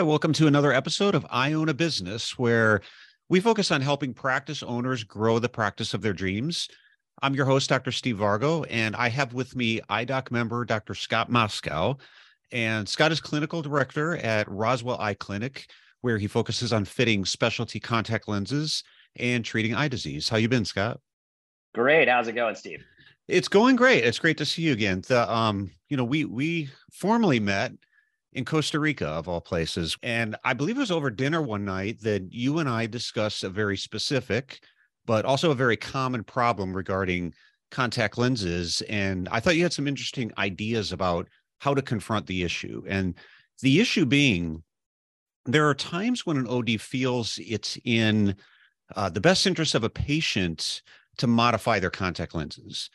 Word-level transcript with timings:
Hi, 0.00 0.04
welcome 0.04 0.32
to 0.32 0.46
another 0.46 0.72
episode 0.72 1.14
of 1.14 1.26
I 1.28 1.52
Own 1.52 1.68
a 1.68 1.74
Business, 1.74 2.38
where 2.38 2.80
we 3.28 3.38
focus 3.38 3.70
on 3.70 3.82
helping 3.82 4.14
practice 4.14 4.62
owners 4.62 5.04
grow 5.04 5.38
the 5.38 5.50
practice 5.50 5.92
of 5.92 6.00
their 6.00 6.14
dreams. 6.14 6.68
I'm 7.20 7.34
your 7.34 7.44
host, 7.44 7.68
Dr. 7.68 7.92
Steve 7.92 8.16
Vargo, 8.16 8.64
and 8.70 8.96
I 8.96 9.10
have 9.10 9.34
with 9.34 9.54
me 9.54 9.82
IDOC 9.90 10.30
member 10.30 10.64
Dr. 10.64 10.94
Scott 10.94 11.28
Moscow. 11.28 11.98
And 12.50 12.88
Scott 12.88 13.12
is 13.12 13.20
clinical 13.20 13.60
director 13.60 14.16
at 14.16 14.50
Roswell 14.50 14.98
Eye 14.98 15.12
Clinic, 15.12 15.66
where 16.00 16.16
he 16.16 16.26
focuses 16.26 16.72
on 16.72 16.86
fitting 16.86 17.26
specialty 17.26 17.78
contact 17.78 18.26
lenses 18.26 18.82
and 19.16 19.44
treating 19.44 19.74
eye 19.74 19.88
disease. 19.88 20.30
How 20.30 20.38
you 20.38 20.48
been, 20.48 20.64
Scott? 20.64 20.98
Great. 21.74 22.08
How's 22.08 22.26
it 22.26 22.32
going, 22.32 22.54
Steve? 22.54 22.82
It's 23.28 23.48
going 23.48 23.76
great. 23.76 24.02
It's 24.02 24.18
great 24.18 24.38
to 24.38 24.46
see 24.46 24.62
you 24.62 24.72
again. 24.72 25.02
The 25.06 25.30
um, 25.30 25.70
you 25.90 25.98
know, 25.98 26.04
we 26.04 26.24
we 26.24 26.70
formally 26.90 27.38
met 27.38 27.72
in 28.32 28.44
Costa 28.44 28.78
Rica, 28.78 29.06
of 29.08 29.28
all 29.28 29.40
places. 29.40 29.96
And 30.02 30.36
I 30.44 30.52
believe 30.52 30.76
it 30.76 30.80
was 30.80 30.90
over 30.90 31.10
dinner 31.10 31.42
one 31.42 31.64
night 31.64 32.00
that 32.02 32.32
you 32.32 32.58
and 32.58 32.68
I 32.68 32.86
discussed 32.86 33.42
a 33.42 33.48
very 33.48 33.76
specific, 33.76 34.60
but 35.06 35.24
also 35.24 35.50
a 35.50 35.56
very 35.56 35.76
common 35.76 36.22
problem 36.22 36.74
regarding 36.74 37.34
contact 37.70 38.18
lenses. 38.18 38.82
And 38.88 39.28
I 39.30 39.40
thought 39.40 39.56
you 39.56 39.62
had 39.62 39.72
some 39.72 39.88
interesting 39.88 40.32
ideas 40.38 40.92
about 40.92 41.28
how 41.58 41.74
to 41.74 41.82
confront 41.82 42.26
the 42.26 42.42
issue. 42.42 42.82
And 42.88 43.14
the 43.62 43.80
issue 43.80 44.06
being, 44.06 44.62
there 45.44 45.68
are 45.68 45.74
times 45.74 46.24
when 46.24 46.36
an 46.36 46.46
OD 46.46 46.80
feels 46.80 47.38
it's 47.42 47.78
in 47.84 48.36
uh, 48.96 49.08
the 49.08 49.20
best 49.20 49.46
interest 49.46 49.74
of 49.74 49.84
a 49.84 49.90
patient 49.90 50.82
to 51.18 51.26
modify 51.26 51.78
their 51.78 51.90
contact 51.90 52.34
lenses. 52.34 52.90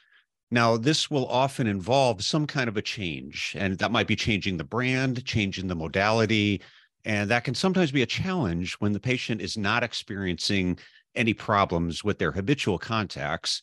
Now, 0.56 0.78
this 0.78 1.12
will 1.12 1.28
often 1.28 1.68
involve 1.68 2.24
some 2.24 2.48
kind 2.48 2.70
of 2.70 2.78
a 2.78 2.82
change, 2.82 3.58
and 3.60 3.78
that 3.78 3.92
might 3.92 4.08
be 4.08 4.16
changing 4.16 4.56
the 4.56 4.64
brand, 4.64 5.26
changing 5.26 5.68
the 5.68 5.76
modality. 5.76 6.62
And 7.04 7.30
that 7.30 7.44
can 7.44 7.54
sometimes 7.54 7.92
be 7.92 8.04
a 8.04 8.06
challenge 8.06 8.76
when 8.76 8.94
the 8.94 9.00
patient 9.02 9.42
is 9.42 9.58
not 9.58 9.84
experiencing 9.84 10.80
any 11.14 11.34
problems 11.34 12.06
with 12.06 12.20
their 12.20 12.32
habitual 12.32 12.80
contacts. 12.80 13.62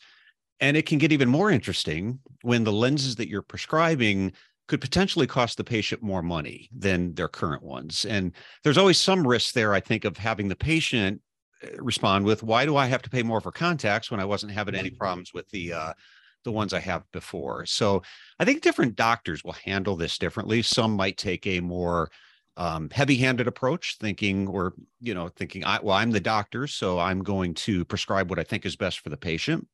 And 0.60 0.76
it 0.76 0.84
can 0.84 0.98
get 0.98 1.12
even 1.12 1.30
more 1.30 1.50
interesting 1.50 2.18
when 2.42 2.62
the 2.62 2.72
lenses 2.72 3.16
that 3.16 3.28
you're 3.30 3.40
prescribing 3.40 4.32
could 4.68 4.82
potentially 4.82 5.26
cost 5.26 5.56
the 5.56 5.64
patient 5.64 6.02
more 6.02 6.22
money 6.22 6.68
than 6.76 7.14
their 7.14 7.26
current 7.26 7.62
ones. 7.62 8.04
And 8.04 8.32
there's 8.64 8.76
always 8.76 8.98
some 8.98 9.26
risk 9.26 9.54
there, 9.54 9.72
I 9.72 9.80
think, 9.80 10.04
of 10.04 10.18
having 10.18 10.48
the 10.48 10.56
patient 10.56 11.22
uh, 11.64 11.68
respond 11.82 12.26
with, 12.26 12.42
Why 12.42 12.66
do 12.66 12.76
I 12.76 12.84
have 12.84 13.00
to 13.00 13.10
pay 13.10 13.22
more 13.22 13.40
for 13.40 13.50
contacts 13.50 14.10
when 14.10 14.20
I 14.20 14.26
wasn't 14.26 14.52
having 14.52 14.74
any 14.74 14.90
problems 14.90 15.32
with 15.32 15.48
the 15.48 15.72
uh, 15.72 15.92
the 16.44 16.52
ones 16.52 16.72
I 16.72 16.80
have 16.80 17.04
before. 17.12 17.66
So 17.66 18.02
I 18.38 18.44
think 18.44 18.62
different 18.62 18.96
doctors 18.96 19.44
will 19.44 19.52
handle 19.52 19.96
this 19.96 20.18
differently. 20.18 20.62
Some 20.62 20.92
might 20.92 21.16
take 21.16 21.46
a 21.46 21.60
more 21.60 22.10
um, 22.56 22.90
heavy-handed 22.90 23.46
approach, 23.46 23.96
thinking 23.98 24.46
or 24.46 24.74
you 25.00 25.14
know 25.14 25.28
thinking, 25.28 25.64
I, 25.64 25.80
well, 25.82 25.96
I'm 25.96 26.10
the 26.10 26.20
doctor, 26.20 26.66
so 26.66 26.98
I'm 26.98 27.22
going 27.22 27.54
to 27.54 27.84
prescribe 27.84 28.30
what 28.30 28.38
I 28.38 28.44
think 28.44 28.66
is 28.66 28.76
best 28.76 29.00
for 29.00 29.08
the 29.08 29.16
patient. 29.16 29.66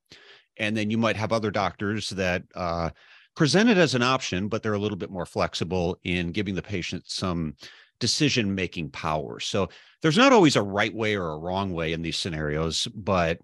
And 0.58 0.77
then 0.77 0.91
you 0.91 0.98
might 0.98 1.16
have 1.16 1.33
other 1.33 1.50
doctors 1.50 2.10
that 2.10 2.42
uh, 2.55 2.91
present 3.36 3.70
it 3.70 3.78
as 3.78 3.94
an 3.94 4.03
option, 4.03 4.48
but 4.48 4.62
they're 4.62 4.75
a 4.75 4.78
little 4.78 4.98
bit 4.98 5.10
more 5.10 5.27
flexible 5.27 5.98
in 6.05 6.32
giving 6.32 6.55
the 6.55 6.62
patient 6.62 7.05
some 7.06 7.55
decision 8.00 8.55
making 8.55 8.91
power. 8.91 9.41
So 9.41 9.69
there's 10.03 10.16
not 10.16 10.32
always 10.32 10.56
a 10.56 10.62
right 10.62 10.94
way 10.94 11.16
or 11.16 11.30
a 11.30 11.38
wrong 11.38 11.72
way 11.72 11.92
in 11.92 12.03
these 12.03 12.19
scenarios, 12.19 12.86
but 12.94 13.38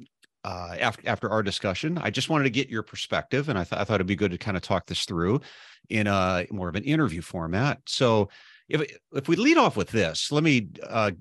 uh, 0.45 0.77
after 0.78 1.03
after 1.09 1.31
our 1.31 1.42
discussion. 1.42 1.98
I 1.98 2.11
just 2.11 2.28
wanted 2.28 2.45
to 2.45 2.50
get 2.50 2.69
your 2.69 2.83
perspective, 2.83 3.48
and 3.48 3.59
I, 3.59 3.64
th- 3.64 3.81
I 3.81 3.84
thought 3.84 3.97
it'd 3.97 4.06
be 4.06 4.17
good 4.17 4.31
to 4.31 4.39
kind 4.39 4.56
of 4.56 4.62
talk 4.62 4.87
this 4.87 5.05
through 5.05 5.41
in 5.89 6.06
a 6.06 6.47
more 6.50 6.69
of 6.69 6.77
an 6.77 6.84
interview 6.84 7.23
format. 7.23 7.81
So, 7.87 8.28
if 8.69 8.99
if 9.12 9.28
we 9.28 9.37
lead 9.37 9.56
off 9.56 9.77
with 9.77 9.91
this, 9.91 10.31
let 10.31 10.44
me 10.44 10.69
uh, 10.88 11.12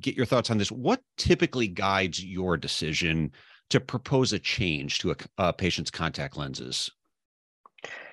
get 0.00 0.16
your 0.16 0.26
thoughts 0.26 0.50
on 0.50 0.58
this. 0.58 0.72
What 0.72 1.00
typically 1.16 1.68
guides 1.68 2.24
your 2.24 2.56
decision 2.56 3.32
to 3.70 3.80
propose 3.80 4.32
a 4.32 4.38
change 4.38 4.98
to 4.98 5.12
a, 5.12 5.16
a 5.38 5.52
patient's 5.52 5.90
contact 5.90 6.36
lenses? 6.36 6.90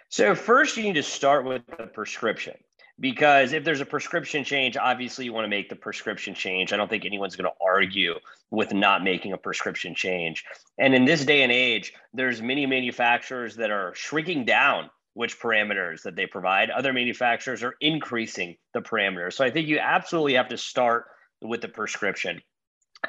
So 0.10 0.36
first, 0.36 0.76
you 0.76 0.84
need 0.84 0.96
to 0.96 1.04
start 1.04 1.46
with 1.46 1.62
the 1.78 1.88
prescription 1.88 2.56
because 3.00 3.54
if 3.54 3.64
there's 3.64 3.82
a 3.82 3.86
prescription 3.86 4.44
change, 4.44 4.78
obviously 4.78 5.26
you 5.26 5.34
want 5.34 5.46
to 5.46 5.50
make 5.50 5.70
the 5.70 5.76
prescription 5.76 6.34
change. 6.34 6.74
I 6.74 6.78
don't 6.78 6.90
think 6.90 7.06
anyone's 7.06 7.36
going 7.36 7.50
to 7.50 7.66
argue 7.66 8.16
with 8.50 8.74
not 8.74 9.04
making 9.04 9.34
a 9.34 9.38
prescription 9.38 9.96
change. 9.96 10.46
And 10.78 10.94
in 10.94 11.06
this 11.06 11.26
day 11.26 11.42
and 11.44 11.52
age, 11.52 11.94
there's 12.14 12.42
many 12.42 12.66
manufacturers 12.66 13.56
that 13.56 13.72
are 13.72 13.94
shrinking 13.96 14.46
down 14.46 14.90
which 15.14 15.40
parameters 15.40 16.04
that 16.04 16.16
they 16.16 16.26
provide. 16.26 16.70
Other 16.70 16.94
manufacturers 16.94 17.64
are 17.64 17.76
increasing 17.82 18.56
the 18.74 18.82
parameters. 18.82 19.34
So 19.34 19.44
I 19.44 19.52
think 19.52 19.68
you 19.68 19.80
absolutely 19.80 20.36
have 20.36 20.50
to 20.50 20.58
start 20.58 21.06
with 21.42 21.62
the 21.62 21.68
prescription. 21.68 22.42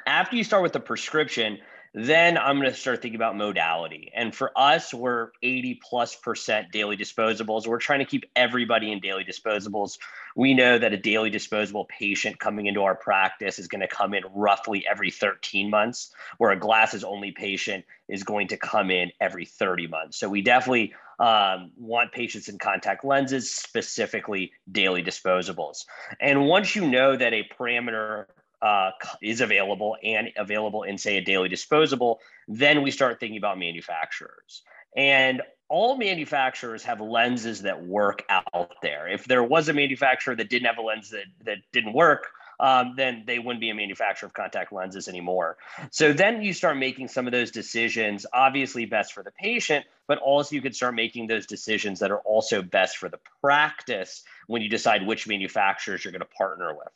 After 0.06 0.36
you 0.36 0.42
start 0.42 0.62
with 0.62 0.72
the 0.72 0.80
prescription, 0.80 1.58
then 1.94 2.38
I'm 2.38 2.58
going 2.58 2.70
to 2.70 2.76
start 2.76 3.02
thinking 3.02 3.16
about 3.16 3.36
modality. 3.36 4.10
And 4.14 4.34
for 4.34 4.50
us, 4.56 4.94
we're 4.94 5.28
80 5.42 5.80
plus 5.82 6.16
percent 6.16 6.72
daily 6.72 6.96
disposables. 6.96 7.66
We're 7.66 7.78
trying 7.78 7.98
to 7.98 8.06
keep 8.06 8.24
everybody 8.34 8.90
in 8.90 9.00
daily 9.00 9.24
disposables. 9.24 9.98
We 10.34 10.54
know 10.54 10.78
that 10.78 10.94
a 10.94 10.96
daily 10.96 11.28
disposable 11.28 11.84
patient 11.84 12.38
coming 12.38 12.64
into 12.64 12.82
our 12.82 12.94
practice 12.94 13.58
is 13.58 13.68
going 13.68 13.82
to 13.82 13.88
come 13.88 14.14
in 14.14 14.22
roughly 14.34 14.86
every 14.90 15.10
13 15.10 15.68
months, 15.68 16.14
where 16.38 16.50
a 16.50 16.58
glasses 16.58 17.04
only 17.04 17.32
patient 17.32 17.84
is 18.08 18.22
going 18.22 18.48
to 18.48 18.56
come 18.56 18.90
in 18.90 19.12
every 19.20 19.44
30 19.44 19.86
months. 19.88 20.18
So 20.18 20.30
we 20.30 20.40
definitely 20.40 20.94
um, 21.18 21.72
want 21.76 22.12
patients 22.12 22.48
in 22.48 22.58
contact 22.58 23.04
lenses, 23.04 23.54
specifically 23.54 24.52
daily 24.70 25.02
disposables. 25.02 25.84
And 26.18 26.46
once 26.46 26.74
you 26.74 26.88
know 26.88 27.14
that 27.14 27.34
a 27.34 27.46
parameter 27.58 28.26
uh, 28.62 28.92
is 29.20 29.40
available 29.40 29.96
and 30.02 30.30
available 30.36 30.84
in, 30.84 30.96
say, 30.96 31.18
a 31.18 31.20
daily 31.20 31.48
disposable, 31.48 32.20
then 32.48 32.82
we 32.82 32.90
start 32.90 33.20
thinking 33.20 33.38
about 33.38 33.58
manufacturers. 33.58 34.62
And 34.96 35.42
all 35.68 35.96
manufacturers 35.96 36.84
have 36.84 37.00
lenses 37.00 37.62
that 37.62 37.84
work 37.84 38.24
out 38.28 38.74
there. 38.82 39.08
If 39.08 39.24
there 39.24 39.42
was 39.42 39.68
a 39.68 39.72
manufacturer 39.72 40.36
that 40.36 40.48
didn't 40.48 40.66
have 40.66 40.78
a 40.78 40.82
lens 40.82 41.10
that, 41.10 41.24
that 41.44 41.58
didn't 41.72 41.94
work, 41.94 42.28
um, 42.60 42.94
then 42.96 43.24
they 43.26 43.38
wouldn't 43.38 43.60
be 43.60 43.70
a 43.70 43.74
manufacturer 43.74 44.28
of 44.28 44.34
contact 44.34 44.72
lenses 44.72 45.08
anymore. 45.08 45.56
So 45.90 46.12
then 46.12 46.42
you 46.42 46.52
start 46.52 46.76
making 46.76 47.08
some 47.08 47.26
of 47.26 47.32
those 47.32 47.50
decisions, 47.50 48.24
obviously 48.32 48.84
best 48.84 49.12
for 49.14 49.24
the 49.24 49.32
patient, 49.32 49.84
but 50.06 50.18
also 50.18 50.54
you 50.54 50.62
could 50.62 50.76
start 50.76 50.94
making 50.94 51.26
those 51.26 51.46
decisions 51.46 51.98
that 52.00 52.12
are 52.12 52.20
also 52.20 52.62
best 52.62 52.98
for 52.98 53.08
the 53.08 53.18
practice 53.40 54.22
when 54.46 54.62
you 54.62 54.68
decide 54.68 55.06
which 55.06 55.26
manufacturers 55.26 56.04
you're 56.04 56.12
going 56.12 56.20
to 56.20 56.26
partner 56.26 56.72
with. 56.74 56.92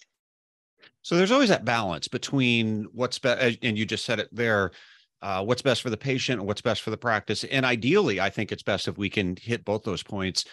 So 1.07 1.17
there's 1.17 1.31
always 1.31 1.51
that 1.51 1.65
balance 1.65 2.09
between 2.09 2.89
what's 2.93 3.21
best, 3.21 3.59
and 3.63 3.79
you 3.79 3.87
just 3.87 4.05
said 4.05 4.19
it 4.19 4.29
there, 4.33 4.73
uh, 5.23 5.45
what's 5.45 5.63
best 5.63 5.81
for 5.81 5.89
the 5.89 5.97
patient 5.97 6.41
and 6.41 6.49
what's 6.49 6.61
best 6.61 6.83
for 6.83 6.91
the 6.91 6.97
practice. 6.97 7.45
And 7.45 7.65
ideally, 7.65 8.19
I 8.19 8.29
think 8.29 8.51
it's 8.51 8.65
best 8.65 8.89
if 8.89 8.99
we 8.99 9.09
can 9.09 9.37
hit 9.41 9.65
both 9.65 9.85
those 9.85 10.03
points. 10.03 10.47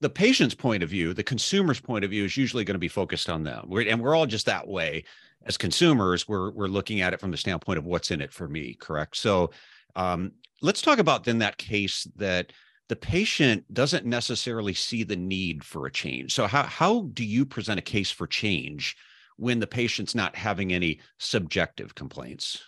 The 0.00 0.08
patient's 0.08 0.54
point 0.54 0.82
of 0.82 0.88
view, 0.88 1.12
the 1.12 1.22
consumer's 1.22 1.78
point 1.78 2.06
of 2.06 2.10
view 2.10 2.24
is 2.24 2.38
usually 2.38 2.64
going 2.64 2.76
to 2.76 2.78
be 2.78 2.88
focused 2.88 3.28
on 3.28 3.44
them. 3.44 3.66
We're, 3.68 3.86
and 3.86 4.00
we're 4.00 4.14
all 4.14 4.24
just 4.24 4.46
that 4.46 4.66
way 4.66 5.04
as 5.44 5.58
consumers. 5.58 6.26
We're, 6.26 6.52
we're 6.52 6.68
looking 6.68 7.02
at 7.02 7.12
it 7.12 7.20
from 7.20 7.30
the 7.30 7.36
standpoint 7.36 7.78
of 7.78 7.84
what's 7.84 8.10
in 8.10 8.22
it 8.22 8.32
for 8.32 8.48
me, 8.48 8.78
correct? 8.80 9.18
So 9.18 9.50
um, 9.94 10.32
let's 10.62 10.80
talk 10.80 11.00
about 11.00 11.24
then 11.24 11.40
that 11.40 11.58
case 11.58 12.08
that 12.16 12.50
the 12.88 12.96
patient 12.96 13.70
doesn't 13.74 14.06
necessarily 14.06 14.72
see 14.72 15.02
the 15.02 15.16
need 15.16 15.62
for 15.62 15.84
a 15.84 15.92
change. 15.92 16.32
So 16.32 16.46
how, 16.46 16.62
how 16.62 17.10
do 17.12 17.26
you 17.26 17.44
present 17.44 17.78
a 17.78 17.82
case 17.82 18.10
for 18.10 18.26
change 18.26 18.96
when 19.36 19.60
the 19.60 19.66
patient's 19.66 20.14
not 20.14 20.36
having 20.36 20.72
any 20.72 21.00
subjective 21.18 21.94
complaints? 21.94 22.62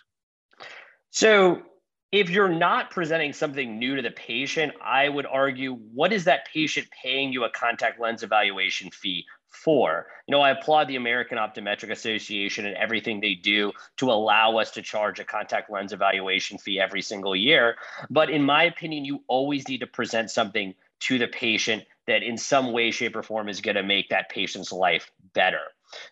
So, 1.11 1.63
if 2.11 2.29
you're 2.29 2.49
not 2.49 2.89
presenting 2.89 3.33
something 3.33 3.77
new 3.77 3.95
to 3.95 4.01
the 4.01 4.11
patient, 4.11 4.73
I 4.83 5.09
would 5.09 5.27
argue 5.27 5.75
what 5.75 6.11
is 6.11 6.23
that 6.23 6.47
patient 6.51 6.87
paying 7.03 7.31
you 7.31 7.43
a 7.43 7.51
contact 7.51 7.99
lens 7.99 8.23
evaluation 8.23 8.89
fee 8.89 9.25
for? 9.47 10.07
You 10.27 10.31
know, 10.31 10.41
I 10.41 10.51
applaud 10.51 10.87
the 10.87 10.95
American 10.95 11.37
Optometric 11.37 11.91
Association 11.91 12.65
and 12.65 12.75
everything 12.75 13.19
they 13.19 13.35
do 13.35 13.73
to 13.97 14.11
allow 14.11 14.57
us 14.57 14.71
to 14.71 14.81
charge 14.81 15.19
a 15.19 15.23
contact 15.23 15.69
lens 15.69 15.93
evaluation 15.93 16.57
fee 16.57 16.79
every 16.79 17.03
single 17.03 17.35
year. 17.35 17.75
But 18.09 18.31
in 18.31 18.43
my 18.43 18.63
opinion, 18.63 19.05
you 19.05 19.23
always 19.27 19.67
need 19.67 19.81
to 19.81 19.87
present 19.87 20.31
something 20.31 20.73
to 21.01 21.19
the 21.19 21.27
patient 21.27 21.83
that 22.07 22.23
in 22.23 22.37
some 22.37 22.71
way, 22.71 22.89
shape, 22.89 23.15
or 23.15 23.23
form 23.23 23.49
is 23.49 23.61
going 23.61 23.75
to 23.75 23.83
make 23.83 24.09
that 24.09 24.29
patient's 24.29 24.71
life 24.71 25.11
better. 25.33 25.61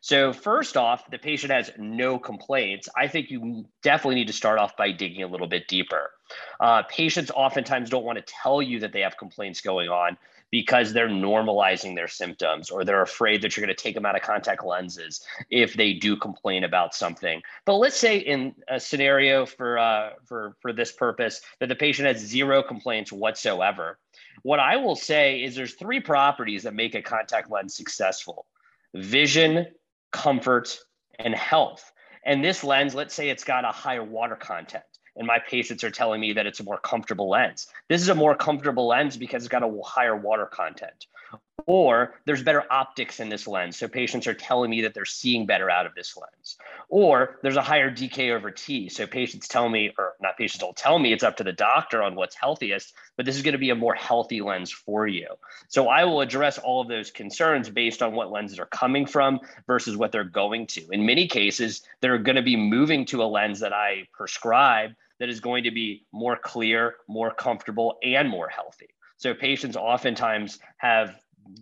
So, 0.01 0.33
first 0.33 0.77
off, 0.77 1.09
the 1.09 1.17
patient 1.17 1.51
has 1.51 1.71
no 1.77 2.17
complaints. 2.17 2.89
I 2.95 3.07
think 3.07 3.29
you 3.29 3.65
definitely 3.83 4.15
need 4.15 4.27
to 4.27 4.33
start 4.33 4.59
off 4.59 4.75
by 4.77 4.91
digging 4.91 5.23
a 5.23 5.27
little 5.27 5.47
bit 5.47 5.67
deeper. 5.67 6.11
Uh, 6.59 6.83
patients 6.83 7.31
oftentimes 7.33 7.89
don't 7.89 8.03
want 8.03 8.17
to 8.17 8.33
tell 8.41 8.61
you 8.61 8.79
that 8.79 8.93
they 8.93 9.01
have 9.01 9.17
complaints 9.17 9.61
going 9.61 9.89
on 9.89 10.17
because 10.49 10.93
they're 10.93 11.09
normalizing 11.09 11.95
their 11.95 12.07
symptoms 12.07 12.69
or 12.69 12.85
they're 12.85 13.01
afraid 13.01 13.41
that 13.41 13.55
you're 13.55 13.65
going 13.65 13.75
to 13.75 13.81
take 13.81 13.95
them 13.95 14.05
out 14.05 14.15
of 14.15 14.21
contact 14.21 14.65
lenses 14.65 15.25
if 15.49 15.73
they 15.73 15.93
do 15.93 16.15
complain 16.15 16.63
about 16.63 16.95
something. 16.95 17.41
But 17.65 17.75
let's 17.75 17.97
say 17.97 18.17
in 18.17 18.55
a 18.67 18.79
scenario 18.79 19.45
for 19.45 19.77
uh, 19.77 20.11
for 20.25 20.55
for 20.61 20.71
this 20.71 20.91
purpose 20.91 21.41
that 21.59 21.67
the 21.67 21.75
patient 21.75 22.07
has 22.07 22.17
zero 22.17 22.63
complaints 22.63 23.11
whatsoever. 23.11 23.99
What 24.43 24.59
I 24.59 24.77
will 24.77 24.95
say 24.95 25.43
is 25.43 25.55
there's 25.55 25.73
three 25.73 25.99
properties 25.99 26.63
that 26.63 26.73
make 26.73 26.95
a 26.95 27.01
contact 27.01 27.51
lens 27.51 27.75
successful. 27.75 28.45
Vision, 28.97 29.67
comfort, 30.11 30.77
and 31.19 31.33
health. 31.33 31.91
And 32.25 32.43
this 32.43 32.63
lens, 32.63 32.93
let's 32.93 33.13
say 33.13 33.29
it's 33.29 33.43
got 33.43 33.65
a 33.65 33.71
higher 33.71 34.03
water 34.03 34.35
content 34.35 34.83
and 35.17 35.25
my 35.25 35.39
patients 35.39 35.83
are 35.83 35.91
telling 35.91 36.21
me 36.21 36.33
that 36.33 36.45
it's 36.45 36.59
a 36.59 36.63
more 36.63 36.77
comfortable 36.77 37.29
lens. 37.29 37.67
This 37.89 38.01
is 38.01 38.09
a 38.09 38.15
more 38.15 38.35
comfortable 38.35 38.87
lens 38.87 39.17
because 39.17 39.43
it's 39.43 39.49
got 39.49 39.63
a 39.63 39.81
higher 39.83 40.15
water 40.15 40.45
content. 40.45 41.07
Or 41.65 42.13
there's 42.25 42.43
better 42.43 42.63
optics 42.71 43.19
in 43.19 43.29
this 43.29 43.47
lens. 43.47 43.77
So 43.77 43.87
patients 43.87 44.27
are 44.27 44.33
telling 44.33 44.69
me 44.69 44.83
that 44.83 44.93
they're 44.93 45.05
seeing 45.05 45.45
better 45.45 45.69
out 45.69 45.85
of 45.85 45.95
this 45.95 46.15
lens. 46.15 46.57
Or 46.87 47.39
there's 47.41 47.57
a 47.57 47.61
higher 47.61 47.91
DK 47.91 48.33
over 48.33 48.51
T. 48.51 48.89
So 48.89 49.07
patients 49.07 49.47
tell 49.47 49.67
me, 49.67 49.93
or 49.97 50.13
not 50.21 50.37
patients 50.37 50.61
don't 50.61 50.75
tell 50.75 50.97
me, 50.97 51.11
it's 51.11 51.23
up 51.23 51.37
to 51.37 51.43
the 51.43 51.51
doctor 51.51 52.01
on 52.01 52.15
what's 52.15 52.35
healthiest, 52.35 52.93
but 53.17 53.25
this 53.25 53.35
is 53.35 53.41
going 53.41 53.53
to 53.53 53.57
be 53.57 53.71
a 53.71 53.75
more 53.75 53.95
healthy 53.95 54.39
lens 54.39 54.71
for 54.71 55.07
you. 55.07 55.27
So 55.67 55.89
I 55.89 56.05
will 56.05 56.21
address 56.21 56.57
all 56.57 56.81
of 56.81 56.87
those 56.87 57.11
concerns 57.11 57.69
based 57.69 58.01
on 58.01 58.13
what 58.13 58.31
lenses 58.31 58.59
are 58.59 58.67
coming 58.67 59.05
from 59.05 59.39
versus 59.65 59.97
what 59.97 60.11
they're 60.11 60.23
going 60.23 60.67
to. 60.67 60.87
In 60.91 61.05
many 61.05 61.27
cases, 61.27 61.81
they're 62.01 62.17
going 62.17 62.37
to 62.37 62.41
be 62.41 62.55
moving 62.55 63.05
to 63.07 63.23
a 63.23 63.25
lens 63.25 63.59
that 63.59 63.73
I 63.73 64.07
prescribe 64.13 64.91
that 65.19 65.29
is 65.29 65.39
going 65.39 65.63
to 65.63 65.71
be 65.71 66.05
more 66.11 66.37
clear, 66.37 66.95
more 67.07 67.33
comfortable, 67.33 67.97
and 68.03 68.29
more 68.29 68.47
healthy. 68.47 68.89
So 69.17 69.33
patients 69.33 69.75
oftentimes 69.75 70.59
have 70.77 71.15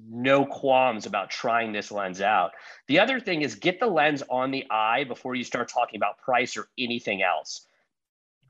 no 0.09 0.45
qualms 0.45 1.05
about 1.05 1.29
trying 1.29 1.71
this 1.71 1.91
lens 1.91 2.21
out. 2.21 2.51
The 2.87 2.99
other 2.99 3.19
thing 3.19 3.41
is 3.41 3.55
get 3.55 3.79
the 3.79 3.87
lens 3.87 4.23
on 4.29 4.51
the 4.51 4.65
eye 4.69 5.03
before 5.03 5.35
you 5.35 5.43
start 5.43 5.69
talking 5.69 5.97
about 5.97 6.19
price 6.19 6.57
or 6.57 6.67
anything 6.77 7.21
else. 7.21 7.67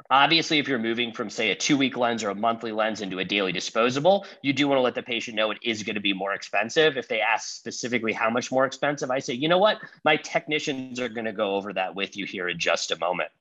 Obviously, 0.09 0.59
if 0.59 0.67
you're 0.67 0.77
moving 0.77 1.13
from, 1.13 1.29
say, 1.29 1.49
a 1.49 1.55
two 1.55 1.77
week 1.77 1.97
lens 1.97 2.23
or 2.23 2.29
a 2.29 2.35
monthly 2.35 2.71
lens 2.71 3.01
into 3.01 3.17
a 3.19 3.25
daily 3.25 3.51
disposable, 3.51 4.25
you 4.43 4.53
do 4.53 4.67
want 4.67 4.77
to 4.77 4.81
let 4.81 4.93
the 4.93 5.01
patient 5.01 5.35
know 5.35 5.49
it 5.49 5.57
is 5.63 5.81
going 5.81 5.95
to 5.95 6.01
be 6.01 6.13
more 6.13 6.33
expensive. 6.33 6.97
If 6.97 7.07
they 7.07 7.21
ask 7.21 7.55
specifically 7.55 8.13
how 8.13 8.29
much 8.29 8.51
more 8.51 8.65
expensive, 8.65 9.09
I 9.09 9.19
say, 9.19 9.33
you 9.33 9.47
know 9.47 9.57
what? 9.57 9.79
My 10.03 10.17
technicians 10.17 10.99
are 10.99 11.09
going 11.09 11.25
to 11.25 11.33
go 11.33 11.55
over 11.55 11.73
that 11.73 11.95
with 11.95 12.17
you 12.17 12.25
here 12.25 12.47
in 12.47 12.59
just 12.59 12.91
a 12.91 12.99
moment. 12.99 13.31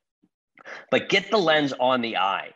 But 0.91 1.11
get 1.11 1.31
the 1.31 1.37
lens 1.37 1.75
on 1.79 2.00
the 2.00 2.17
eye. 2.17 2.52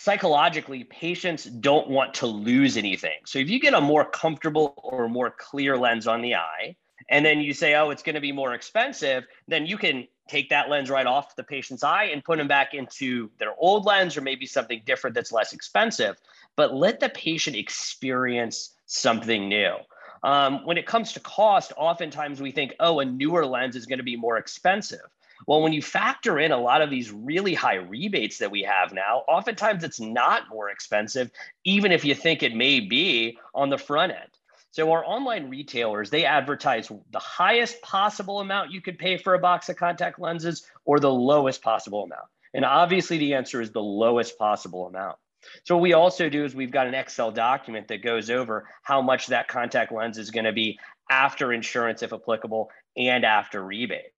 Psychologically, 0.00 0.84
patients 0.84 1.42
don't 1.42 1.88
want 1.88 2.14
to 2.14 2.24
lose 2.24 2.76
anything. 2.76 3.18
So 3.26 3.40
if 3.40 3.50
you 3.50 3.58
get 3.58 3.74
a 3.74 3.80
more 3.80 4.04
comfortable 4.04 4.74
or 4.76 5.08
more 5.08 5.34
clear 5.36 5.76
lens 5.76 6.06
on 6.06 6.22
the 6.22 6.36
eye, 6.36 6.76
and 7.10 7.26
then 7.26 7.40
you 7.40 7.52
say, 7.52 7.74
oh, 7.74 7.90
it's 7.90 8.04
going 8.04 8.14
to 8.14 8.20
be 8.20 8.30
more 8.30 8.54
expensive, 8.54 9.24
then 9.48 9.66
you 9.66 9.76
can 9.76 10.06
take 10.28 10.50
that 10.50 10.70
lens 10.70 10.88
right 10.88 11.04
off 11.04 11.34
the 11.34 11.42
patient's 11.42 11.82
eye 11.82 12.04
and 12.04 12.22
put 12.22 12.38
them 12.38 12.46
back 12.46 12.74
into 12.74 13.28
their 13.40 13.54
old 13.58 13.86
lens 13.86 14.16
or 14.16 14.20
maybe 14.20 14.46
something 14.46 14.80
different 14.86 15.14
that's 15.14 15.32
less 15.32 15.52
expensive. 15.52 16.16
But 16.54 16.72
let 16.72 17.00
the 17.00 17.08
patient 17.08 17.56
experience 17.56 18.74
something 18.86 19.48
new. 19.48 19.74
Um, 20.22 20.64
when 20.64 20.78
it 20.78 20.86
comes 20.86 21.12
to 21.14 21.20
cost, 21.20 21.72
oftentimes 21.76 22.40
we 22.40 22.52
think, 22.52 22.72
oh, 22.78 23.00
a 23.00 23.04
newer 23.04 23.44
lens 23.44 23.74
is 23.74 23.86
going 23.86 23.98
to 23.98 24.04
be 24.04 24.14
more 24.14 24.36
expensive. 24.36 25.10
Well, 25.46 25.62
when 25.62 25.72
you 25.72 25.82
factor 25.82 26.38
in 26.38 26.52
a 26.52 26.60
lot 26.60 26.82
of 26.82 26.90
these 26.90 27.10
really 27.10 27.54
high 27.54 27.76
rebates 27.76 28.38
that 28.38 28.50
we 28.50 28.62
have 28.62 28.92
now, 28.92 29.22
oftentimes 29.28 29.84
it's 29.84 30.00
not 30.00 30.48
more 30.50 30.70
expensive, 30.70 31.30
even 31.64 31.92
if 31.92 32.04
you 32.04 32.14
think 32.14 32.42
it 32.42 32.54
may 32.54 32.80
be 32.80 33.38
on 33.54 33.70
the 33.70 33.78
front 33.78 34.12
end. 34.12 34.30
So 34.70 34.92
our 34.92 35.04
online 35.04 35.48
retailers, 35.48 36.10
they 36.10 36.24
advertise 36.24 36.88
the 36.88 37.18
highest 37.18 37.80
possible 37.82 38.40
amount 38.40 38.70
you 38.70 38.82
could 38.82 38.98
pay 38.98 39.16
for 39.16 39.34
a 39.34 39.38
box 39.38 39.68
of 39.68 39.76
contact 39.76 40.18
lenses 40.18 40.66
or 40.84 41.00
the 41.00 41.12
lowest 41.12 41.62
possible 41.62 42.04
amount. 42.04 42.26
And 42.54 42.64
obviously 42.64 43.18
the 43.18 43.34
answer 43.34 43.60
is 43.60 43.70
the 43.70 43.82
lowest 43.82 44.38
possible 44.38 44.86
amount. 44.86 45.18
So 45.64 45.76
what 45.76 45.82
we 45.82 45.94
also 45.94 46.28
do 46.28 46.44
is 46.44 46.54
we've 46.54 46.70
got 46.70 46.86
an 46.86 46.94
Excel 46.94 47.30
document 47.30 47.88
that 47.88 48.02
goes 48.02 48.28
over 48.28 48.68
how 48.82 49.00
much 49.00 49.28
that 49.28 49.48
contact 49.48 49.92
lens 49.92 50.18
is 50.18 50.30
going 50.30 50.44
to 50.44 50.52
be 50.52 50.78
after 51.10 51.52
insurance, 51.52 52.02
if 52.02 52.12
applicable, 52.12 52.70
and 52.96 53.24
after 53.24 53.64
rebate. 53.64 54.12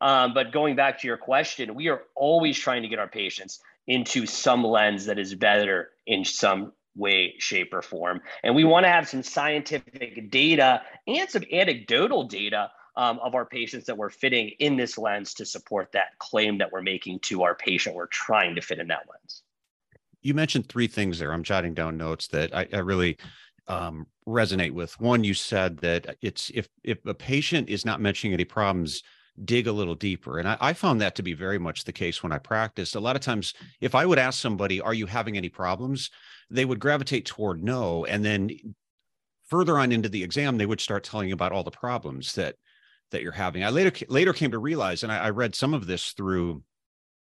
Um, 0.00 0.34
but 0.34 0.52
going 0.52 0.76
back 0.76 1.00
to 1.00 1.06
your 1.06 1.16
question, 1.16 1.74
we 1.74 1.88
are 1.88 2.02
always 2.14 2.58
trying 2.58 2.82
to 2.82 2.88
get 2.88 2.98
our 2.98 3.08
patients 3.08 3.60
into 3.86 4.26
some 4.26 4.64
lens 4.64 5.06
that 5.06 5.18
is 5.18 5.34
better 5.34 5.90
in 6.06 6.24
some 6.24 6.72
way, 6.94 7.34
shape, 7.38 7.72
or 7.72 7.82
form. 7.82 8.20
And 8.42 8.54
we 8.54 8.64
want 8.64 8.84
to 8.84 8.90
have 8.90 9.08
some 9.08 9.22
scientific 9.22 10.30
data 10.30 10.82
and 11.06 11.28
some 11.28 11.44
anecdotal 11.50 12.24
data 12.24 12.70
um, 12.96 13.18
of 13.20 13.34
our 13.34 13.46
patients 13.46 13.86
that 13.86 13.96
we're 13.96 14.10
fitting 14.10 14.50
in 14.58 14.76
this 14.76 14.98
lens 14.98 15.34
to 15.34 15.46
support 15.46 15.92
that 15.92 16.18
claim 16.18 16.58
that 16.58 16.70
we're 16.70 16.82
making 16.82 17.20
to 17.20 17.42
our 17.42 17.54
patient 17.54 17.96
we're 17.96 18.06
trying 18.06 18.54
to 18.54 18.60
fit 18.60 18.78
in 18.78 18.88
that 18.88 19.04
lens. 19.10 19.42
You 20.20 20.34
mentioned 20.34 20.68
three 20.68 20.86
things 20.86 21.18
there. 21.18 21.32
I'm 21.32 21.42
jotting 21.42 21.74
down 21.74 21.96
notes 21.96 22.28
that 22.28 22.54
I, 22.54 22.68
I 22.72 22.78
really 22.78 23.16
um, 23.66 24.06
resonate 24.26 24.72
with. 24.72 25.00
One, 25.00 25.24
you 25.24 25.34
said 25.34 25.78
that 25.78 26.16
it's 26.20 26.50
if 26.54 26.68
if 26.84 27.04
a 27.06 27.14
patient 27.14 27.68
is 27.68 27.84
not 27.84 28.00
mentioning 28.00 28.34
any 28.34 28.44
problems, 28.44 29.02
dig 29.44 29.66
a 29.66 29.72
little 29.72 29.94
deeper. 29.94 30.38
And 30.38 30.48
I, 30.48 30.56
I, 30.60 30.72
found 30.74 31.00
that 31.00 31.14
to 31.14 31.22
be 31.22 31.32
very 31.32 31.58
much 31.58 31.84
the 31.84 31.92
case 31.92 32.22
when 32.22 32.32
I 32.32 32.38
practiced. 32.38 32.96
A 32.96 33.00
lot 33.00 33.16
of 33.16 33.22
times, 33.22 33.54
if 33.80 33.94
I 33.94 34.04
would 34.04 34.18
ask 34.18 34.38
somebody, 34.40 34.80
Are 34.80 34.94
you 34.94 35.06
having 35.06 35.36
any 35.36 35.48
problems? 35.48 36.10
they 36.52 36.64
would 36.64 36.78
gravitate 36.78 37.24
toward 37.24 37.62
no. 37.62 38.04
And 38.04 38.24
then 38.24 38.50
further 39.48 39.78
on 39.78 39.90
into 39.90 40.08
the 40.08 40.22
exam, 40.22 40.58
they 40.58 40.66
would 40.66 40.80
start 40.80 41.02
telling 41.02 41.28
you 41.28 41.34
about 41.34 41.52
all 41.52 41.64
the 41.64 41.70
problems 41.70 42.34
that 42.34 42.56
that 43.10 43.22
you're 43.22 43.32
having. 43.32 43.64
I 43.64 43.70
later 43.70 43.92
later 44.08 44.32
came 44.32 44.50
to 44.52 44.58
realize, 44.58 45.02
and 45.02 45.10
I, 45.10 45.18
I 45.18 45.30
read 45.30 45.54
some 45.54 45.74
of 45.74 45.86
this 45.86 46.12
through 46.12 46.62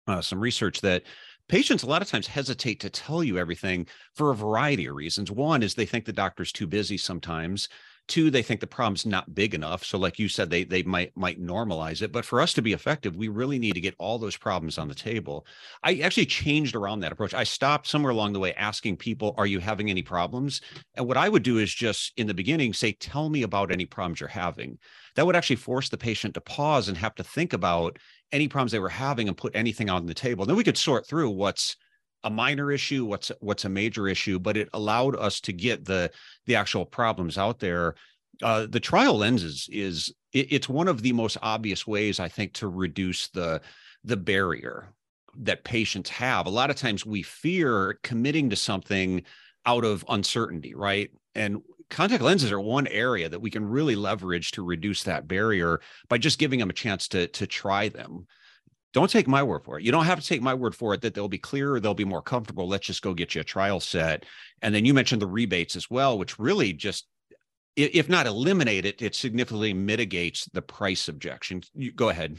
uh, 0.07 0.21
some 0.21 0.39
research 0.39 0.81
that 0.81 1.03
patients 1.47 1.83
a 1.83 1.87
lot 1.87 2.01
of 2.01 2.09
times 2.09 2.27
hesitate 2.27 2.79
to 2.81 2.89
tell 2.89 3.23
you 3.23 3.37
everything 3.37 3.87
for 4.15 4.31
a 4.31 4.35
variety 4.35 4.85
of 4.85 4.95
reasons. 4.95 5.31
One 5.31 5.63
is 5.63 5.73
they 5.73 5.85
think 5.85 6.05
the 6.05 6.13
doctor's 6.13 6.51
too 6.51 6.67
busy 6.67 6.97
sometimes. 6.97 7.67
Two, 8.09 8.29
they 8.29 8.41
think 8.43 8.59
the 8.59 8.67
problem's 8.67 9.05
not 9.05 9.33
big 9.33 9.53
enough. 9.55 9.85
So, 9.85 9.97
like 9.97 10.19
you 10.19 10.27
said, 10.27 10.49
they 10.49 10.65
they 10.65 10.83
might 10.83 11.15
might 11.15 11.41
normalize 11.41 12.01
it. 12.01 12.11
But 12.11 12.25
for 12.25 12.41
us 12.41 12.51
to 12.53 12.61
be 12.61 12.73
effective, 12.73 13.15
we 13.15 13.29
really 13.29 13.57
need 13.57 13.73
to 13.75 13.81
get 13.81 13.95
all 13.97 14.19
those 14.19 14.35
problems 14.35 14.77
on 14.77 14.89
the 14.89 14.95
table. 14.95 15.47
I 15.83 15.95
actually 15.99 16.25
changed 16.25 16.75
around 16.75 16.99
that 16.99 17.13
approach. 17.13 17.33
I 17.33 17.45
stopped 17.45 17.87
somewhere 17.87 18.11
along 18.11 18.33
the 18.33 18.39
way 18.39 18.53
asking 18.55 18.97
people, 18.97 19.33
"Are 19.37 19.47
you 19.47 19.59
having 19.59 19.89
any 19.89 20.01
problems?" 20.01 20.59
And 20.95 21.07
what 21.07 21.15
I 21.17 21.29
would 21.29 21.43
do 21.43 21.59
is 21.59 21.73
just 21.73 22.11
in 22.17 22.27
the 22.27 22.33
beginning 22.33 22.73
say, 22.73 22.91
"Tell 22.91 23.29
me 23.29 23.41
about 23.41 23.71
any 23.71 23.85
problems 23.85 24.19
you're 24.19 24.29
having." 24.29 24.79
That 25.15 25.25
would 25.25 25.35
actually 25.37 25.55
force 25.55 25.87
the 25.87 25.97
patient 25.97 26.33
to 26.33 26.41
pause 26.41 26.89
and 26.89 26.97
have 26.97 27.15
to 27.15 27.23
think 27.23 27.53
about 27.53 27.97
any 28.33 28.49
problems 28.49 28.73
they 28.73 28.79
were 28.79 28.89
having 28.89 29.27
and 29.29 29.37
put 29.37 29.55
anything 29.55 29.89
on 29.89 30.07
the 30.07 30.13
table. 30.13 30.45
Then 30.45 30.57
we 30.57 30.63
could 30.65 30.77
sort 30.77 31.07
through 31.07 31.29
what's 31.29 31.77
a 32.23 32.29
minor 32.29 32.71
issue 32.71 33.05
what's 33.05 33.31
what's 33.39 33.65
a 33.65 33.69
major 33.69 34.07
issue 34.07 34.39
but 34.39 34.57
it 34.57 34.69
allowed 34.73 35.15
us 35.15 35.39
to 35.41 35.53
get 35.53 35.85
the 35.85 36.09
the 36.45 36.55
actual 36.55 36.85
problems 36.85 37.37
out 37.37 37.59
there. 37.59 37.95
Uh, 38.41 38.65
the 38.67 38.79
trial 38.79 39.17
lenses 39.17 39.69
is 39.71 40.13
it, 40.33 40.51
it's 40.51 40.67
one 40.67 40.87
of 40.87 41.01
the 41.01 41.13
most 41.13 41.37
obvious 41.41 41.85
ways 41.85 42.19
i 42.19 42.27
think 42.27 42.53
to 42.53 42.67
reduce 42.67 43.27
the 43.29 43.61
the 44.03 44.17
barrier 44.17 44.89
that 45.35 45.63
patients 45.63 46.09
have. 46.09 46.45
A 46.45 46.51
lot 46.51 46.69
of 46.69 46.75
times 46.75 47.05
we 47.05 47.23
fear 47.23 47.99
committing 48.03 48.49
to 48.49 48.55
something 48.55 49.23
out 49.65 49.85
of 49.85 50.05
uncertainty 50.09 50.75
right? 50.75 51.09
And 51.35 51.61
contact 51.89 52.21
lenses 52.21 52.51
are 52.51 52.59
one 52.59 52.87
area 52.87 53.29
that 53.29 53.39
we 53.39 53.49
can 53.49 53.65
really 53.65 53.95
leverage 53.95 54.51
to 54.51 54.63
reduce 54.63 55.03
that 55.03 55.27
barrier 55.27 55.79
by 56.09 56.17
just 56.17 56.39
giving 56.39 56.59
them 56.59 56.69
a 56.69 56.73
chance 56.73 57.07
to 57.09 57.27
to 57.27 57.47
try 57.47 57.89
them 57.89 58.27
don't 58.93 59.09
take 59.09 59.27
my 59.27 59.43
word 59.43 59.63
for 59.63 59.77
it. 59.77 59.83
You 59.83 59.91
don't 59.91 60.05
have 60.05 60.19
to 60.19 60.25
take 60.25 60.41
my 60.41 60.53
word 60.53 60.75
for 60.75 60.93
it 60.93 61.01
that 61.01 61.13
they'll 61.13 61.27
be 61.27 61.39
clearer, 61.39 61.79
they'll 61.79 61.93
be 61.93 62.05
more 62.05 62.21
comfortable. 62.21 62.67
Let's 62.67 62.85
just 62.85 63.01
go 63.01 63.13
get 63.13 63.35
you 63.35 63.41
a 63.41 63.43
trial 63.43 63.79
set. 63.79 64.25
And 64.61 64.73
then 64.73 64.85
you 64.85 64.93
mentioned 64.93 65.21
the 65.21 65.27
rebates 65.27 65.75
as 65.75 65.89
well, 65.89 66.17
which 66.17 66.39
really 66.39 66.73
just, 66.73 67.07
if 67.75 68.07
not 68.07 68.27
eliminate 68.27 68.85
it, 68.85 69.01
it 69.01 69.15
significantly 69.15 69.73
mitigates 69.73 70.47
the 70.53 70.61
price 70.61 71.07
objection. 71.07 71.63
You, 71.73 71.91
go 71.91 72.09
ahead. 72.09 72.37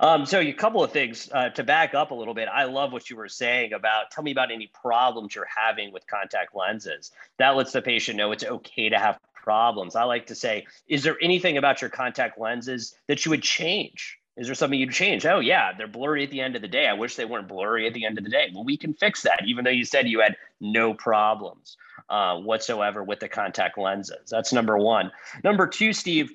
Um, 0.00 0.26
so 0.26 0.40
a 0.40 0.52
couple 0.52 0.84
of 0.84 0.92
things 0.92 1.30
uh, 1.32 1.48
to 1.50 1.64
back 1.64 1.94
up 1.94 2.10
a 2.10 2.14
little 2.14 2.34
bit. 2.34 2.48
I 2.52 2.64
love 2.64 2.92
what 2.92 3.08
you 3.08 3.16
were 3.16 3.28
saying 3.28 3.72
about 3.72 4.10
tell 4.10 4.24
me 4.24 4.32
about 4.32 4.50
any 4.50 4.70
problems 4.74 5.34
you're 5.34 5.46
having 5.46 5.92
with 5.92 6.06
contact 6.06 6.54
lenses. 6.54 7.10
That 7.38 7.50
lets 7.50 7.72
the 7.72 7.80
patient 7.80 8.18
know 8.18 8.32
it's 8.32 8.44
okay 8.44 8.90
to 8.90 8.98
have 8.98 9.18
problems. 9.34 9.96
I 9.96 10.02
like 10.02 10.26
to 10.26 10.34
say, 10.34 10.66
is 10.88 11.04
there 11.04 11.16
anything 11.22 11.56
about 11.56 11.80
your 11.80 11.90
contact 11.90 12.38
lenses 12.38 12.94
that 13.08 13.24
you 13.24 13.30
would 13.30 13.42
change? 13.42 14.18
Is 14.36 14.46
there 14.46 14.54
something 14.54 14.78
you'd 14.78 14.90
change? 14.90 15.24
Oh, 15.26 15.38
yeah, 15.38 15.72
they're 15.76 15.86
blurry 15.86 16.24
at 16.24 16.30
the 16.30 16.40
end 16.40 16.56
of 16.56 16.62
the 16.62 16.68
day. 16.68 16.88
I 16.88 16.92
wish 16.92 17.14
they 17.14 17.24
weren't 17.24 17.46
blurry 17.46 17.86
at 17.86 17.94
the 17.94 18.04
end 18.04 18.18
of 18.18 18.24
the 18.24 18.30
day. 18.30 18.50
Well, 18.52 18.64
we 18.64 18.76
can 18.76 18.92
fix 18.92 19.22
that, 19.22 19.42
even 19.46 19.64
though 19.64 19.70
you 19.70 19.84
said 19.84 20.08
you 20.08 20.20
had 20.20 20.36
no 20.60 20.92
problems 20.92 21.76
uh, 22.08 22.38
whatsoever 22.38 23.04
with 23.04 23.20
the 23.20 23.28
contact 23.28 23.78
lenses. 23.78 24.30
That's 24.30 24.52
number 24.52 24.76
one. 24.76 25.12
Number 25.44 25.68
two, 25.68 25.92
Steve, 25.92 26.32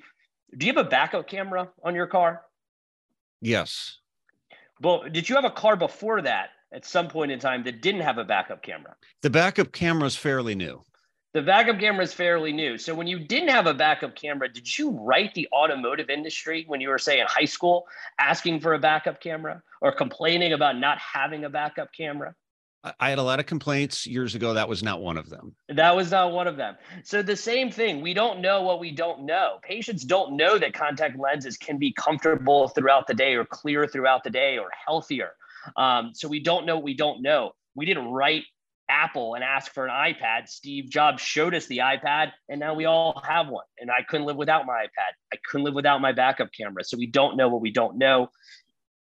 do 0.56 0.66
you 0.66 0.72
have 0.72 0.84
a 0.84 0.88
backup 0.88 1.28
camera 1.28 1.68
on 1.84 1.94
your 1.94 2.06
car? 2.06 2.42
Yes. 3.42 3.98
Well, 4.80 5.04
did 5.10 5.28
you 5.28 5.34
have 5.34 5.44
a 5.44 5.50
car 5.50 5.76
before 5.76 6.22
that 6.22 6.50
at 6.72 6.86
some 6.86 7.08
point 7.08 7.32
in 7.32 7.38
time 7.38 7.64
that 7.64 7.82
didn't 7.82 8.00
have 8.00 8.16
a 8.16 8.24
backup 8.24 8.62
camera? 8.62 8.96
The 9.20 9.30
backup 9.30 9.72
camera 9.72 10.06
is 10.06 10.16
fairly 10.16 10.54
new. 10.54 10.82
The 11.32 11.42
backup 11.42 11.78
camera 11.78 12.02
is 12.02 12.12
fairly 12.12 12.52
new. 12.52 12.76
So 12.76 12.92
when 12.92 13.06
you 13.06 13.20
didn't 13.20 13.50
have 13.50 13.68
a 13.68 13.74
backup 13.74 14.16
camera, 14.16 14.52
did 14.52 14.76
you 14.76 14.90
write 14.90 15.32
the 15.34 15.48
automotive 15.52 16.10
industry 16.10 16.64
when 16.66 16.80
you 16.80 16.88
were, 16.88 16.98
say, 16.98 17.20
in 17.20 17.26
high 17.28 17.44
school, 17.44 17.86
asking 18.18 18.60
for 18.60 18.74
a 18.74 18.80
backup 18.80 19.20
camera 19.20 19.62
or 19.80 19.92
complaining 19.92 20.52
about 20.54 20.76
not 20.76 20.98
having 20.98 21.44
a 21.44 21.50
backup 21.50 21.92
camera? 21.96 22.34
I 22.98 23.10
had 23.10 23.18
a 23.18 23.22
lot 23.22 23.38
of 23.38 23.46
complaints 23.46 24.06
years 24.06 24.34
ago. 24.34 24.54
That 24.54 24.68
was 24.68 24.82
not 24.82 25.02
one 25.02 25.18
of 25.18 25.28
them. 25.28 25.54
That 25.68 25.94
was 25.94 26.10
not 26.10 26.32
one 26.32 26.48
of 26.48 26.56
them. 26.56 26.76
So 27.04 27.22
the 27.22 27.36
same 27.36 27.70
thing, 27.70 28.00
we 28.00 28.14
don't 28.14 28.40
know 28.40 28.62
what 28.62 28.80
we 28.80 28.90
don't 28.90 29.26
know. 29.26 29.58
Patients 29.62 30.02
don't 30.02 30.36
know 30.36 30.58
that 30.58 30.72
contact 30.72 31.18
lenses 31.18 31.58
can 31.58 31.78
be 31.78 31.92
comfortable 31.92 32.68
throughout 32.68 33.06
the 33.06 33.14
day 33.14 33.34
or 33.34 33.44
clear 33.44 33.86
throughout 33.86 34.24
the 34.24 34.30
day 34.30 34.56
or 34.56 34.70
healthier. 34.86 35.32
Um, 35.76 36.12
so 36.14 36.26
we 36.26 36.40
don't 36.40 36.64
know 36.64 36.76
what 36.76 36.84
we 36.84 36.94
don't 36.94 37.20
know. 37.20 37.52
We 37.74 37.84
didn't 37.84 38.06
write 38.06 38.44
Apple 38.90 39.34
and 39.34 39.44
ask 39.44 39.72
for 39.72 39.86
an 39.86 39.92
iPad. 39.92 40.48
Steve 40.48 40.90
Jobs 40.90 41.22
showed 41.22 41.54
us 41.54 41.66
the 41.66 41.78
iPad, 41.78 42.32
and 42.48 42.60
now 42.60 42.74
we 42.74 42.84
all 42.84 43.22
have 43.26 43.48
one. 43.48 43.64
And 43.78 43.90
I 43.90 44.02
couldn't 44.08 44.26
live 44.26 44.36
without 44.36 44.66
my 44.66 44.74
iPad. 44.74 45.12
I 45.32 45.36
couldn't 45.48 45.64
live 45.64 45.74
without 45.74 46.00
my 46.00 46.12
backup 46.12 46.48
camera. 46.52 46.84
So 46.84 46.96
we 46.96 47.06
don't 47.06 47.36
know 47.36 47.48
what 47.48 47.60
we 47.60 47.70
don't 47.70 47.96
know 47.96 48.30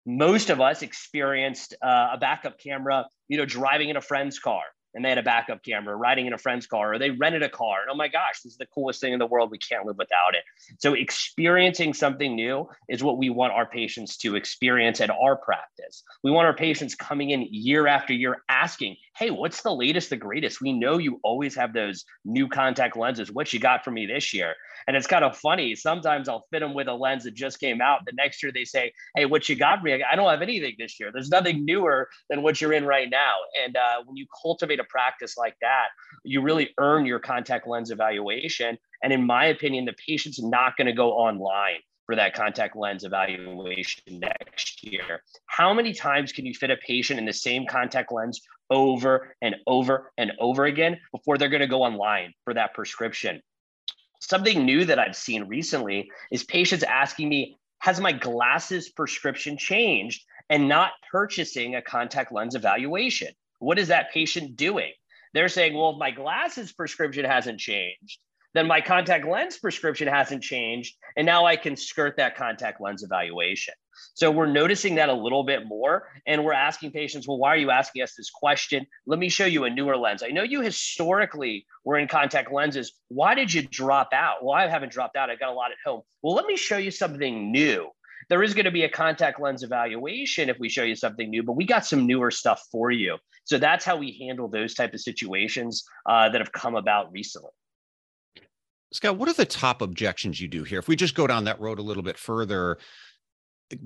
most 0.08 0.50
of 0.50 0.60
us 0.60 0.82
experienced 0.82 1.74
uh, 1.82 2.10
a 2.12 2.18
backup 2.18 2.60
camera, 2.60 3.06
you 3.26 3.36
know, 3.36 3.44
driving 3.44 3.88
in 3.88 3.96
a 3.96 4.00
friend's 4.00 4.38
car 4.38 4.62
and 4.96 5.04
they 5.04 5.10
had 5.10 5.18
a 5.18 5.22
backup 5.22 5.62
camera, 5.62 5.94
riding 5.94 6.26
in 6.26 6.32
a 6.32 6.38
friend's 6.38 6.66
car, 6.66 6.94
or 6.94 6.98
they 6.98 7.10
rented 7.10 7.42
a 7.42 7.50
car. 7.50 7.82
And 7.82 7.90
oh 7.90 7.94
my 7.94 8.08
gosh, 8.08 8.40
this 8.42 8.52
is 8.52 8.58
the 8.58 8.66
coolest 8.66 8.98
thing 8.98 9.12
in 9.12 9.18
the 9.18 9.26
world. 9.26 9.50
We 9.50 9.58
can't 9.58 9.84
live 9.84 9.98
without 9.98 10.34
it. 10.34 10.42
So, 10.78 10.94
experiencing 10.94 11.92
something 11.92 12.34
new 12.34 12.66
is 12.88 13.04
what 13.04 13.18
we 13.18 13.28
want 13.28 13.52
our 13.52 13.66
patients 13.66 14.16
to 14.18 14.36
experience 14.36 15.02
at 15.02 15.10
our 15.10 15.36
practice. 15.36 16.02
We 16.24 16.30
want 16.30 16.46
our 16.46 16.56
patients 16.56 16.94
coming 16.94 17.30
in 17.30 17.46
year 17.50 17.86
after 17.86 18.14
year 18.14 18.38
asking, 18.48 18.96
Hey, 19.18 19.30
what's 19.30 19.62
the 19.62 19.74
latest, 19.74 20.10
the 20.10 20.16
greatest? 20.16 20.62
We 20.62 20.72
know 20.72 20.96
you 20.96 21.20
always 21.22 21.54
have 21.56 21.74
those 21.74 22.04
new 22.24 22.48
contact 22.48 22.96
lenses. 22.96 23.30
What 23.30 23.52
you 23.52 23.60
got 23.60 23.84
for 23.84 23.90
me 23.90 24.06
this 24.06 24.32
year? 24.32 24.54
And 24.86 24.96
it's 24.96 25.06
kind 25.06 25.24
of 25.24 25.36
funny. 25.36 25.74
Sometimes 25.74 26.28
I'll 26.28 26.46
fit 26.50 26.60
them 26.60 26.74
with 26.74 26.86
a 26.86 26.94
lens 26.94 27.24
that 27.24 27.34
just 27.34 27.58
came 27.58 27.80
out. 27.80 28.00
The 28.06 28.12
next 28.12 28.42
year 28.42 28.52
they 28.52 28.64
say, 28.64 28.92
Hey, 29.14 29.26
what 29.26 29.48
you 29.48 29.56
got 29.56 29.80
for 29.80 29.84
me? 29.84 30.02
I 30.02 30.16
don't 30.16 30.30
have 30.30 30.42
anything 30.42 30.74
this 30.78 30.98
year. 30.98 31.10
There's 31.12 31.28
nothing 31.28 31.66
newer 31.66 32.08
than 32.30 32.42
what 32.42 32.60
you're 32.60 32.72
in 32.72 32.86
right 32.86 33.10
now. 33.10 33.34
And 33.64 33.76
uh, 33.76 34.02
when 34.06 34.16
you 34.16 34.26
cultivate 34.42 34.80
a 34.80 34.85
practice 34.88 35.36
like 35.36 35.56
that, 35.60 35.86
you 36.24 36.40
really 36.40 36.70
earn 36.78 37.06
your 37.06 37.18
contact 37.18 37.66
lens 37.66 37.90
evaluation. 37.90 38.78
And 39.02 39.12
in 39.12 39.26
my 39.26 39.46
opinion, 39.46 39.84
the 39.84 39.94
patient's 40.06 40.42
not 40.42 40.76
going 40.76 40.86
to 40.86 40.92
go 40.92 41.12
online 41.12 41.80
for 42.06 42.14
that 42.16 42.34
contact 42.34 42.76
lens 42.76 43.04
evaluation 43.04 44.02
next 44.08 44.84
year. 44.84 45.22
How 45.46 45.74
many 45.74 45.92
times 45.92 46.32
can 46.32 46.46
you 46.46 46.54
fit 46.54 46.70
a 46.70 46.76
patient 46.76 47.18
in 47.18 47.26
the 47.26 47.32
same 47.32 47.66
contact 47.66 48.12
lens 48.12 48.40
over 48.70 49.34
and 49.42 49.56
over 49.66 50.12
and 50.16 50.32
over 50.38 50.64
again 50.64 50.98
before 51.12 51.36
they're 51.36 51.48
going 51.48 51.60
to 51.60 51.66
go 51.66 51.82
online 51.82 52.32
for 52.44 52.54
that 52.54 52.74
prescription? 52.74 53.42
Something 54.20 54.64
new 54.64 54.84
that 54.84 54.98
I've 54.98 55.16
seen 55.16 55.44
recently 55.44 56.08
is 56.30 56.44
patients 56.44 56.84
asking 56.84 57.28
me, 57.28 57.58
has 57.80 58.00
my 58.00 58.12
glasses 58.12 58.88
prescription 58.88 59.58
changed 59.58 60.24
and 60.48 60.68
not 60.68 60.92
purchasing 61.10 61.74
a 61.74 61.82
contact 61.82 62.32
lens 62.32 62.54
evaluation? 62.54 63.28
What 63.58 63.78
is 63.78 63.88
that 63.88 64.12
patient 64.12 64.56
doing? 64.56 64.92
They're 65.34 65.48
saying, 65.48 65.74
well, 65.74 65.90
if 65.90 65.98
my 65.98 66.10
glasses 66.10 66.72
prescription 66.72 67.24
hasn't 67.24 67.60
changed, 67.60 68.18
then 68.54 68.66
my 68.66 68.80
contact 68.80 69.26
lens 69.26 69.58
prescription 69.58 70.08
hasn't 70.08 70.42
changed. 70.42 70.94
And 71.16 71.26
now 71.26 71.44
I 71.44 71.56
can 71.56 71.76
skirt 71.76 72.16
that 72.16 72.36
contact 72.36 72.80
lens 72.80 73.02
evaluation. 73.02 73.74
So 74.14 74.30
we're 74.30 74.46
noticing 74.46 74.94
that 74.94 75.10
a 75.10 75.14
little 75.14 75.44
bit 75.44 75.66
more. 75.66 76.08
And 76.26 76.42
we're 76.42 76.54
asking 76.54 76.92
patients, 76.92 77.28
well, 77.28 77.36
why 77.36 77.50
are 77.50 77.58
you 77.58 77.70
asking 77.70 78.02
us 78.02 78.14
this 78.16 78.30
question? 78.30 78.86
Let 79.06 79.18
me 79.18 79.28
show 79.28 79.44
you 79.44 79.64
a 79.64 79.70
newer 79.70 79.96
lens. 79.96 80.22
I 80.22 80.28
know 80.28 80.42
you 80.42 80.62
historically 80.62 81.66
were 81.84 81.98
in 81.98 82.08
contact 82.08 82.50
lenses. 82.50 82.94
Why 83.08 83.34
did 83.34 83.52
you 83.52 83.60
drop 83.60 84.08
out? 84.14 84.42
Well, 84.42 84.54
I 84.54 84.68
haven't 84.68 84.92
dropped 84.92 85.16
out. 85.16 85.28
I've 85.28 85.40
got 85.40 85.50
a 85.50 85.54
lot 85.54 85.70
at 85.70 85.76
home. 85.84 86.00
Well, 86.22 86.34
let 86.34 86.46
me 86.46 86.56
show 86.56 86.78
you 86.78 86.90
something 86.90 87.52
new. 87.52 87.90
There 88.28 88.42
is 88.42 88.54
going 88.54 88.64
to 88.64 88.70
be 88.70 88.82
a 88.82 88.88
contact 88.88 89.40
lens 89.40 89.62
evaluation 89.62 90.48
if 90.48 90.58
we 90.58 90.68
show 90.68 90.82
you 90.82 90.96
something 90.96 91.30
new, 91.30 91.42
but 91.42 91.52
we 91.52 91.64
got 91.64 91.86
some 91.86 92.06
newer 92.06 92.30
stuff 92.30 92.62
for 92.72 92.90
you. 92.90 93.18
So 93.44 93.58
that's 93.58 93.84
how 93.84 93.96
we 93.96 94.18
handle 94.20 94.48
those 94.48 94.74
type 94.74 94.94
of 94.94 95.00
situations 95.00 95.84
uh, 96.06 96.28
that 96.30 96.40
have 96.40 96.52
come 96.52 96.74
about 96.74 97.12
recently. 97.12 97.50
Scott, 98.92 99.16
what 99.16 99.28
are 99.28 99.34
the 99.34 99.44
top 99.44 99.82
objections 99.82 100.40
you 100.40 100.48
do 100.48 100.64
hear? 100.64 100.78
If 100.78 100.88
we 100.88 100.96
just 100.96 101.14
go 101.14 101.26
down 101.26 101.44
that 101.44 101.60
road 101.60 101.78
a 101.78 101.82
little 101.82 102.02
bit 102.02 102.18
further, 102.18 102.78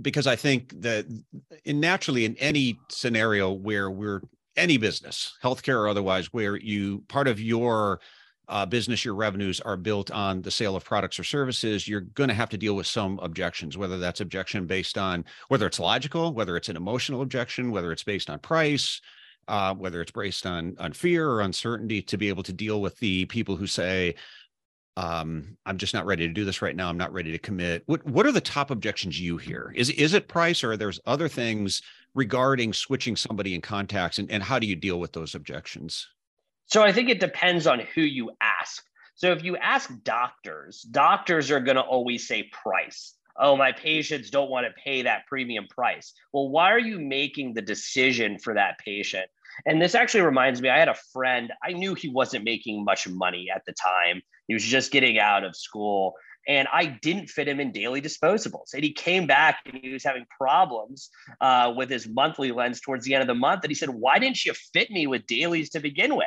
because 0.01 0.27
I 0.27 0.37
think 0.37 0.81
that 0.83 1.07
in 1.65 1.81
naturally 1.81 2.25
in 2.25 2.37
any 2.37 2.79
scenario 2.91 3.51
where 3.51 3.91
we're 3.91 4.23
any 4.57 4.77
business, 4.77 5.37
healthcare 5.43 5.77
or 5.77 5.89
otherwise, 5.89 6.33
where 6.33 6.57
you 6.57 7.03
part 7.09 7.29
of 7.29 7.41
your 7.41 8.01
uh, 8.51 8.67
business, 8.67 9.05
your 9.05 9.15
revenues 9.15 9.61
are 9.61 9.77
built 9.77 10.11
on 10.11 10.43
the 10.43 10.51
sale 10.51 10.77
of 10.77 10.85
products 10.85 11.19
or 11.19 11.25
services, 11.25 11.87
you're 11.87 12.01
going 12.01 12.29
to 12.29 12.35
have 12.35 12.51
to 12.51 12.59
deal 12.59 12.75
with 12.75 12.87
some 12.87 13.19
objections, 13.21 13.79
whether 13.79 13.97
that's 13.97 14.21
objection 14.21 14.67
based 14.67 14.99
on 14.99 15.25
whether 15.49 15.67
it's 15.67 15.79
logical, 15.79 16.35
whether 16.35 16.57
it's 16.57 16.69
an 16.69 16.77
emotional 16.77 17.23
objection, 17.23 17.71
whether 17.71 17.93
it's 17.93 18.03
based 18.03 18.29
on 18.29 18.41
price, 18.41 19.01
uh, 19.49 19.73
whether 19.75 20.03
it's 20.03 20.13
based 20.13 20.47
on 20.47 20.77
on 20.79 20.93
fear 20.93 21.31
or 21.31 21.41
uncertainty, 21.41 22.03
to 22.03 22.19
be 22.19 22.29
able 22.29 22.43
to 22.43 22.53
deal 22.53 22.81
with 22.81 22.99
the 22.99 23.25
people 23.27 23.57
who 23.57 23.67
say, 23.67 24.15
um, 24.97 25.57
I'm 25.65 25.79
just 25.79 25.95
not 25.95 26.05
ready 26.05 26.27
to 26.27 26.33
do 26.35 26.45
this 26.45 26.61
right 26.61 26.75
now. 26.75 26.89
I'm 26.89 26.99
not 26.99 27.13
ready 27.13 27.31
to 27.31 27.39
commit. 27.39 27.85
What 27.87 28.05
what 28.05 28.27
are 28.27 28.33
the 28.33 28.41
top 28.41 28.71
objections 28.73 29.21
you 29.21 29.37
hear? 29.37 29.73
Is 29.77 29.91
is 29.91 30.13
it 30.13 30.29
price 30.29 30.65
or 30.65 30.77
there's 30.77 31.01
other 31.07 31.29
things 31.29 31.83
regarding 32.15 32.73
switching 32.73 33.15
somebody 33.15 33.55
in 33.55 33.61
contacts 33.61 34.19
and, 34.19 34.29
and 34.31 34.43
how 34.43 34.59
do 34.59 34.67
you 34.67 34.75
deal 34.75 34.99
with 34.99 35.13
those 35.13 35.37
objections? 35.37 36.09
So 36.71 36.83
I 36.83 36.93
think 36.93 37.09
it 37.09 37.19
depends 37.19 37.67
on 37.67 37.81
who 37.81 38.03
you 38.03 38.31
ask. 38.41 38.85
So 39.17 39.33
if 39.33 39.43
you 39.43 39.57
ask 39.57 39.91
doctors, 40.05 40.83
doctors 40.83 41.51
are 41.51 41.59
going 41.59 41.77
to 41.77 41.83
always 41.83 42.29
say 42.29 42.45
price. 42.53 43.15
Oh, 43.37 43.57
my 43.57 43.73
patients 43.73 44.31
don't 44.31 44.51
want 44.51 44.67
to 44.67 44.83
pay 44.83 45.03
that 45.03 45.27
premium 45.27 45.67
price. 45.69 46.15
Well, 46.33 46.49
why 46.49 46.71
are 46.71 46.79
you 46.79 47.01
making 47.01 47.55
the 47.55 47.63
decision 47.63 48.39
for 48.39 48.55
that 48.55 48.79
patient? 48.79 49.27
And 49.67 49.83
this 49.83 49.97
actually 49.97 50.21
reminds 50.21 50.63
me, 50.63 50.69
I 50.69 50.79
had 50.79 50.89
a 50.89 50.97
friend, 51.13 51.53
I 51.61 51.73
knew 51.73 51.95
he 51.95 52.09
wasn't 52.09 52.45
making 52.45 52.85
much 52.85 53.09
money 53.09 53.49
at 53.53 53.63
the 53.67 53.73
time. 53.73 54.23
He 54.47 54.55
was 54.55 54.65
just 54.65 54.93
getting 54.93 55.19
out 55.19 55.43
of 55.43 55.57
school. 55.57 56.15
And 56.47 56.69
I 56.73 56.87
didn't 56.87 57.31
fit 57.31 57.49
him 57.49 57.59
in 57.59 57.73
daily 57.73 58.01
disposables. 58.01 58.75
And 58.75 58.85
he 58.85 58.93
came 58.93 59.27
back 59.27 59.59
and 59.67 59.75
he 59.83 59.93
was 59.93 60.05
having 60.05 60.25
problems 60.39 61.11
uh, 61.41 61.73
with 61.77 61.91
his 61.91 62.09
monthly 62.09 62.53
lens 62.53 62.81
towards 62.81 63.05
the 63.05 63.15
end 63.15 63.23
of 63.23 63.29
the 63.29 63.35
month. 63.35 63.65
And 63.65 63.71
he 63.71 63.75
said, 63.75 63.91
Why 63.91 64.21
didn't 64.21 64.45
you 64.45 64.55
fit 64.73 64.91
me 64.91 65.09
with 65.09 65.27
dailies 65.27 65.71
to 65.71 65.81
begin 65.81 66.15
with? 66.17 66.27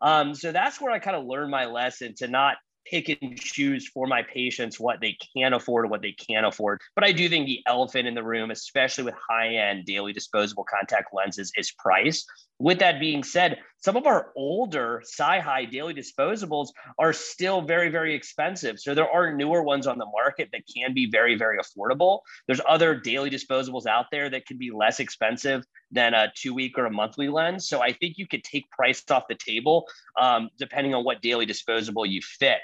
Um, 0.00 0.34
so 0.34 0.52
that's 0.52 0.80
where 0.80 0.92
I 0.92 0.98
kind 0.98 1.16
of 1.16 1.26
learned 1.26 1.50
my 1.50 1.66
lesson 1.66 2.14
to 2.16 2.28
not 2.28 2.56
pick 2.84 3.08
and 3.08 3.38
choose 3.38 3.88
for 3.88 4.06
my 4.06 4.22
patients 4.22 4.80
what 4.80 5.00
they 5.00 5.16
can 5.36 5.52
afford 5.52 5.88
what 5.88 6.02
they 6.02 6.12
can't 6.12 6.46
afford. 6.46 6.80
But 6.94 7.04
I 7.04 7.12
do 7.12 7.28
think 7.28 7.46
the 7.46 7.62
elephant 7.66 8.08
in 8.08 8.14
the 8.14 8.22
room, 8.24 8.50
especially 8.50 9.04
with 9.04 9.14
high 9.28 9.54
end 9.54 9.86
daily 9.86 10.12
disposable 10.12 10.64
contact 10.64 11.08
lenses, 11.12 11.52
is 11.56 11.72
price. 11.72 12.24
With 12.58 12.78
that 12.80 13.00
being 13.00 13.22
said, 13.22 13.58
some 13.82 13.96
of 13.96 14.06
our 14.06 14.32
older 14.36 15.02
SiHy 15.04 15.70
daily 15.70 15.92
disposables 15.92 16.68
are 16.98 17.12
still 17.12 17.60
very, 17.62 17.88
very 17.88 18.14
expensive. 18.14 18.78
So 18.78 18.94
there 18.94 19.10
are 19.10 19.34
newer 19.34 19.62
ones 19.62 19.88
on 19.88 19.98
the 19.98 20.06
market 20.06 20.50
that 20.52 20.62
can 20.72 20.94
be 20.94 21.10
very, 21.10 21.36
very 21.36 21.58
affordable. 21.58 22.20
There's 22.46 22.60
other 22.68 22.94
daily 22.94 23.28
disposables 23.28 23.86
out 23.86 24.06
there 24.12 24.30
that 24.30 24.46
can 24.46 24.56
be 24.56 24.70
less 24.70 25.00
expensive 25.00 25.64
than 25.90 26.14
a 26.14 26.32
two 26.36 26.54
week 26.54 26.78
or 26.78 26.86
a 26.86 26.90
monthly 26.90 27.28
lens. 27.28 27.68
So 27.68 27.82
I 27.82 27.92
think 27.92 28.18
you 28.18 28.26
could 28.26 28.44
take 28.44 28.70
price 28.70 29.02
off 29.10 29.24
the 29.28 29.34
table 29.34 29.86
um, 30.20 30.48
depending 30.58 30.94
on 30.94 31.04
what 31.04 31.20
daily 31.20 31.44
disposable 31.44 32.06
you 32.06 32.22
fit. 32.22 32.58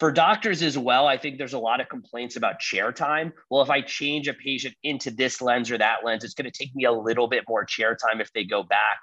For 0.00 0.10
doctors 0.10 0.62
as 0.62 0.76
well, 0.76 1.06
I 1.06 1.16
think 1.16 1.38
there's 1.38 1.52
a 1.52 1.58
lot 1.60 1.80
of 1.80 1.88
complaints 1.88 2.34
about 2.34 2.58
chair 2.58 2.90
time. 2.90 3.32
Well, 3.48 3.62
if 3.62 3.70
I 3.70 3.82
change 3.82 4.26
a 4.26 4.34
patient 4.34 4.74
into 4.82 5.12
this 5.12 5.40
lens 5.40 5.70
or 5.70 5.78
that 5.78 5.98
lens, 6.04 6.24
it's 6.24 6.34
going 6.34 6.50
to 6.50 6.58
take 6.58 6.74
me 6.74 6.86
a 6.86 6.92
little 6.92 7.28
bit 7.28 7.44
more 7.48 7.64
chair 7.64 7.94
time 7.94 8.20
if 8.20 8.32
they 8.32 8.42
go 8.42 8.64
back. 8.64 8.98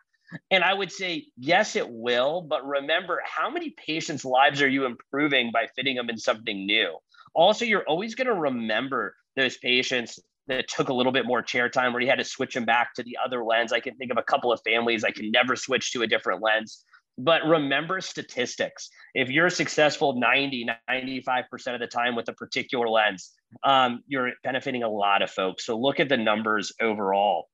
And 0.52 0.64
I 0.64 0.74
would 0.74 0.92
say, 0.92 1.28
yes, 1.38 1.76
it 1.76 1.90
will. 1.90 2.42
But 2.42 2.66
remember, 2.66 3.22
how 3.26 3.50
many 3.50 3.72
patients' 3.72 4.26
lives 4.26 4.62
are 4.62 4.68
you 4.68 4.86
improving 4.86 5.52
by 5.52 5.68
fitting 5.76 5.96
them 5.96 6.10
in 6.10 6.18
something 6.18 6.66
new? 6.66 6.98
Also, 7.34 7.66
you're 7.66 7.88
always 7.88 8.16
going 8.16 8.28
to 8.28 8.34
remember 8.34 9.16
those 9.36 9.58
patients 9.58 10.20
that 10.48 10.68
took 10.68 10.90
a 10.90 10.94
little 10.94 11.12
bit 11.12 11.26
more 11.26 11.42
chair 11.42 11.70
time 11.70 11.94
where 11.94 12.02
you 12.02 12.10
had 12.10 12.18
to 12.18 12.26
switch 12.26 12.56
them 12.56 12.66
back 12.66 12.94
to 12.96 13.04
the 13.04 13.18
other 13.24 13.44
lens. 13.44 13.72
I 13.72 13.80
can 13.80 13.96
think 13.96 14.12
of 14.12 14.18
a 14.18 14.24
couple 14.24 14.52
of 14.52 14.60
families 14.66 15.04
I 15.04 15.12
can 15.12 15.32
never 15.32 15.56
switch 15.56 15.92
to 15.94 16.02
a 16.02 16.08
different 16.08 16.42
lens. 16.42 16.84
But 17.20 17.46
remember 17.46 18.00
statistics. 18.02 18.90
If 19.14 19.30
you're 19.30 19.50
successful 19.50 20.18
90, 20.18 20.68
95% 20.90 21.74
of 21.74 21.80
the 21.80 21.88
time 21.88 22.16
with 22.16 22.30
a 22.30 22.34
particular 22.34 22.88
lens, 22.88 23.34
um, 23.64 24.04
you're 24.08 24.32
benefiting 24.44 24.84
a 24.84 24.90
lot 24.90 25.22
of 25.22 25.30
folks. 25.30 25.66
So 25.66 25.78
look 25.78 26.00
at 26.00 26.10
the 26.10 26.18
numbers 26.18 26.72
overall. 26.82 27.50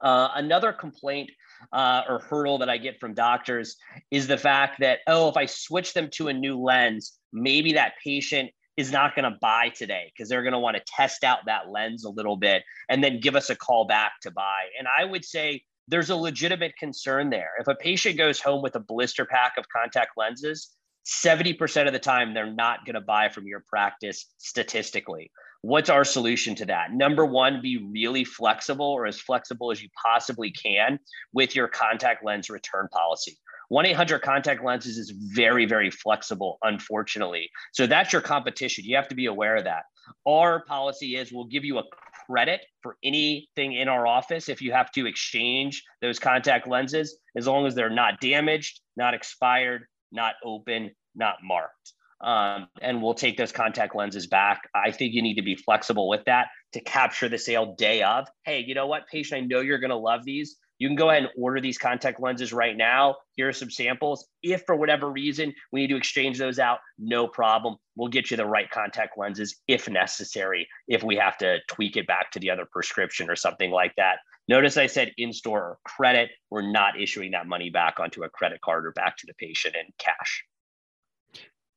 Uh, 0.00 0.28
another 0.34 0.72
complaint 0.72 1.30
uh, 1.72 2.02
or 2.08 2.20
hurdle 2.20 2.58
that 2.58 2.70
I 2.70 2.78
get 2.78 3.00
from 3.00 3.14
doctors 3.14 3.76
is 4.10 4.26
the 4.26 4.38
fact 4.38 4.80
that, 4.80 5.00
oh, 5.06 5.28
if 5.28 5.36
I 5.36 5.46
switch 5.46 5.94
them 5.94 6.08
to 6.14 6.28
a 6.28 6.32
new 6.32 6.58
lens, 6.58 7.12
maybe 7.32 7.72
that 7.74 7.94
patient 8.02 8.50
is 8.76 8.92
not 8.92 9.14
going 9.14 9.30
to 9.30 9.38
buy 9.40 9.68
today 9.68 10.10
because 10.12 10.28
they're 10.28 10.42
going 10.42 10.52
to 10.52 10.58
want 10.58 10.76
to 10.76 10.82
test 10.86 11.24
out 11.24 11.40
that 11.46 11.70
lens 11.70 12.04
a 12.04 12.10
little 12.10 12.36
bit 12.36 12.62
and 12.88 13.04
then 13.04 13.20
give 13.20 13.36
us 13.36 13.50
a 13.50 13.56
call 13.56 13.86
back 13.86 14.12
to 14.22 14.30
buy. 14.30 14.68
And 14.78 14.88
I 14.88 15.04
would 15.04 15.24
say 15.24 15.62
there's 15.88 16.10
a 16.10 16.16
legitimate 16.16 16.76
concern 16.78 17.30
there. 17.30 17.50
If 17.58 17.68
a 17.68 17.74
patient 17.74 18.16
goes 18.16 18.40
home 18.40 18.62
with 18.62 18.76
a 18.76 18.80
blister 18.80 19.26
pack 19.26 19.54
of 19.58 19.68
contact 19.68 20.12
lenses, 20.16 20.70
70% 21.06 21.86
of 21.86 21.92
the 21.92 21.98
time 21.98 22.32
they're 22.32 22.52
not 22.52 22.84
going 22.86 22.94
to 22.94 23.00
buy 23.00 23.28
from 23.28 23.46
your 23.46 23.64
practice 23.68 24.26
statistically. 24.38 25.30
What's 25.62 25.90
our 25.90 26.04
solution 26.04 26.54
to 26.56 26.66
that? 26.66 26.92
Number 26.92 27.26
one, 27.26 27.60
be 27.60 27.76
really 27.92 28.24
flexible 28.24 28.86
or 28.86 29.06
as 29.06 29.20
flexible 29.20 29.70
as 29.70 29.82
you 29.82 29.90
possibly 30.02 30.50
can 30.50 30.98
with 31.34 31.54
your 31.54 31.68
contact 31.68 32.24
lens 32.24 32.48
return 32.48 32.88
policy. 32.90 33.36
1 33.68 33.86
800 33.86 34.20
contact 34.20 34.64
lenses 34.64 34.96
is 34.96 35.10
very, 35.10 35.66
very 35.66 35.90
flexible, 35.90 36.58
unfortunately. 36.62 37.50
So 37.72 37.86
that's 37.86 38.12
your 38.12 38.22
competition. 38.22 38.84
You 38.84 38.96
have 38.96 39.08
to 39.08 39.14
be 39.14 39.26
aware 39.26 39.54
of 39.56 39.64
that. 39.64 39.82
Our 40.26 40.64
policy 40.64 41.16
is 41.16 41.30
we'll 41.30 41.44
give 41.44 41.64
you 41.64 41.78
a 41.78 41.84
credit 42.26 42.62
for 42.82 42.96
anything 43.04 43.74
in 43.74 43.86
our 43.86 44.06
office 44.06 44.48
if 44.48 44.62
you 44.62 44.72
have 44.72 44.90
to 44.92 45.06
exchange 45.06 45.84
those 46.00 46.18
contact 46.18 46.66
lenses, 46.66 47.18
as 47.36 47.46
long 47.46 47.66
as 47.66 47.74
they're 47.74 47.90
not 47.90 48.20
damaged, 48.20 48.80
not 48.96 49.14
expired, 49.14 49.84
not 50.10 50.34
open, 50.42 50.90
not 51.14 51.36
marked 51.44 51.92
um, 52.20 52.68
and 52.82 53.02
we'll 53.02 53.14
take 53.14 53.36
those 53.36 53.52
contact 53.52 53.94
lenses 53.94 54.26
back. 54.26 54.68
I 54.74 54.90
think 54.90 55.14
you 55.14 55.22
need 55.22 55.34
to 55.34 55.42
be 55.42 55.56
flexible 55.56 56.08
with 56.08 56.24
that 56.26 56.48
to 56.72 56.80
capture 56.80 57.28
the 57.28 57.38
sale 57.38 57.74
day 57.74 58.02
of. 58.02 58.28
Hey, 58.44 58.60
you 58.66 58.74
know 58.74 58.86
what, 58.86 59.06
patient, 59.08 59.42
I 59.42 59.46
know 59.46 59.60
you're 59.60 59.78
going 59.78 59.90
to 59.90 59.96
love 59.96 60.24
these. 60.24 60.56
You 60.78 60.88
can 60.88 60.96
go 60.96 61.10
ahead 61.10 61.24
and 61.24 61.32
order 61.36 61.60
these 61.60 61.76
contact 61.76 62.20
lenses 62.20 62.54
right 62.54 62.74
now. 62.74 63.16
Here 63.36 63.48
are 63.48 63.52
some 63.52 63.70
samples. 63.70 64.26
If 64.42 64.62
for 64.64 64.76
whatever 64.76 65.10
reason 65.10 65.52
we 65.72 65.80
need 65.80 65.88
to 65.88 65.96
exchange 65.96 66.38
those 66.38 66.58
out, 66.58 66.78
no 66.98 67.28
problem. 67.28 67.76
We'll 67.96 68.08
get 68.08 68.30
you 68.30 68.38
the 68.38 68.46
right 68.46 68.70
contact 68.70 69.18
lenses 69.18 69.56
if 69.68 69.90
necessary, 69.90 70.66
if 70.88 71.02
we 71.02 71.16
have 71.16 71.36
to 71.38 71.58
tweak 71.68 71.98
it 71.98 72.06
back 72.06 72.30
to 72.30 72.38
the 72.38 72.50
other 72.50 72.66
prescription 72.70 73.28
or 73.28 73.36
something 73.36 73.70
like 73.70 73.94
that. 73.96 74.20
Notice 74.48 74.78
I 74.78 74.86
said 74.86 75.12
in 75.18 75.34
store 75.34 75.60
or 75.60 75.78
credit. 75.84 76.30
We're 76.50 76.70
not 76.72 76.98
issuing 76.98 77.32
that 77.32 77.46
money 77.46 77.68
back 77.68 78.00
onto 78.00 78.24
a 78.24 78.30
credit 78.30 78.62
card 78.62 78.86
or 78.86 78.92
back 78.92 79.18
to 79.18 79.26
the 79.26 79.34
patient 79.34 79.74
in 79.74 79.92
cash 79.98 80.44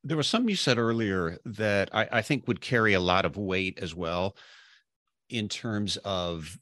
there 0.04 0.18
was 0.18 0.28
something 0.28 0.50
you 0.50 0.56
said 0.56 0.78
earlier 0.78 1.38
that 1.46 1.90
I, 1.94 2.08
I, 2.12 2.22
think 2.22 2.48
would 2.48 2.62
carry 2.62 2.94
a 2.94 3.00
lot 3.00 3.26
of 3.26 3.38
weight 3.38 3.80
as 3.82 3.96
well 3.96 4.36
in 5.30 5.48
terms 5.48 5.98
of 5.98 6.58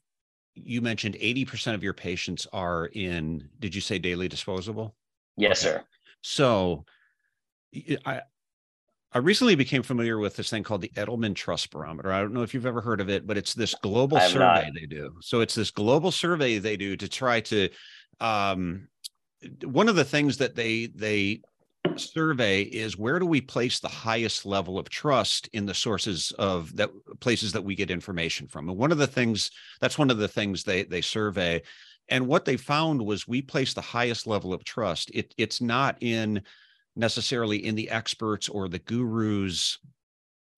you 0.54 0.80
mentioned 0.80 1.16
80% 1.16 1.74
of 1.74 1.82
your 1.82 1.94
patients 1.94 2.46
are 2.52 2.86
in 2.86 3.48
did 3.58 3.74
you 3.74 3.80
say 3.80 3.98
daily 3.98 4.28
disposable 4.28 4.94
yes 5.36 5.64
okay. 5.64 5.76
sir 5.76 5.84
so 6.20 6.84
i 8.04 8.20
i 9.12 9.18
recently 9.18 9.54
became 9.54 9.82
familiar 9.82 10.18
with 10.18 10.36
this 10.36 10.50
thing 10.50 10.62
called 10.62 10.82
the 10.82 10.92
edelman 10.94 11.34
trust 11.34 11.70
barometer 11.70 12.12
i 12.12 12.20
don't 12.20 12.34
know 12.34 12.42
if 12.42 12.52
you've 12.52 12.66
ever 12.66 12.80
heard 12.82 13.00
of 13.00 13.08
it 13.08 13.26
but 13.26 13.38
it's 13.38 13.54
this 13.54 13.74
global 13.82 14.20
survey 14.20 14.38
not. 14.38 14.74
they 14.74 14.86
do 14.86 15.14
so 15.20 15.40
it's 15.40 15.54
this 15.54 15.70
global 15.70 16.12
survey 16.12 16.58
they 16.58 16.76
do 16.76 16.96
to 16.96 17.08
try 17.08 17.40
to 17.40 17.68
um 18.20 18.86
one 19.64 19.88
of 19.88 19.96
the 19.96 20.04
things 20.04 20.36
that 20.36 20.54
they 20.54 20.86
they 20.86 21.40
survey 22.00 22.62
is 22.62 22.96
where 22.96 23.18
do 23.18 23.26
we 23.26 23.40
place 23.40 23.80
the 23.80 23.88
highest 23.88 24.46
level 24.46 24.78
of 24.78 24.88
trust 24.88 25.48
in 25.52 25.66
the 25.66 25.74
sources 25.74 26.32
of 26.38 26.74
that 26.76 26.90
places 27.20 27.52
that 27.52 27.64
we 27.64 27.74
get 27.74 27.90
information 27.90 28.46
from? 28.46 28.68
And 28.68 28.78
one 28.78 28.92
of 28.92 28.98
the 28.98 29.06
things 29.06 29.50
that's 29.80 29.98
one 29.98 30.10
of 30.10 30.18
the 30.18 30.28
things 30.28 30.64
they 30.64 30.84
they 30.84 31.00
survey. 31.00 31.62
And 32.08 32.26
what 32.26 32.44
they 32.44 32.56
found 32.56 33.00
was 33.00 33.28
we 33.28 33.40
place 33.42 33.74
the 33.74 33.80
highest 33.80 34.26
level 34.26 34.52
of 34.52 34.64
trust. 34.64 35.10
It, 35.14 35.34
it's 35.38 35.60
not 35.60 35.96
in 36.00 36.42
necessarily 36.96 37.64
in 37.64 37.74
the 37.74 37.88
experts 37.88 38.48
or 38.48 38.68
the 38.68 38.80
gurus 38.80 39.78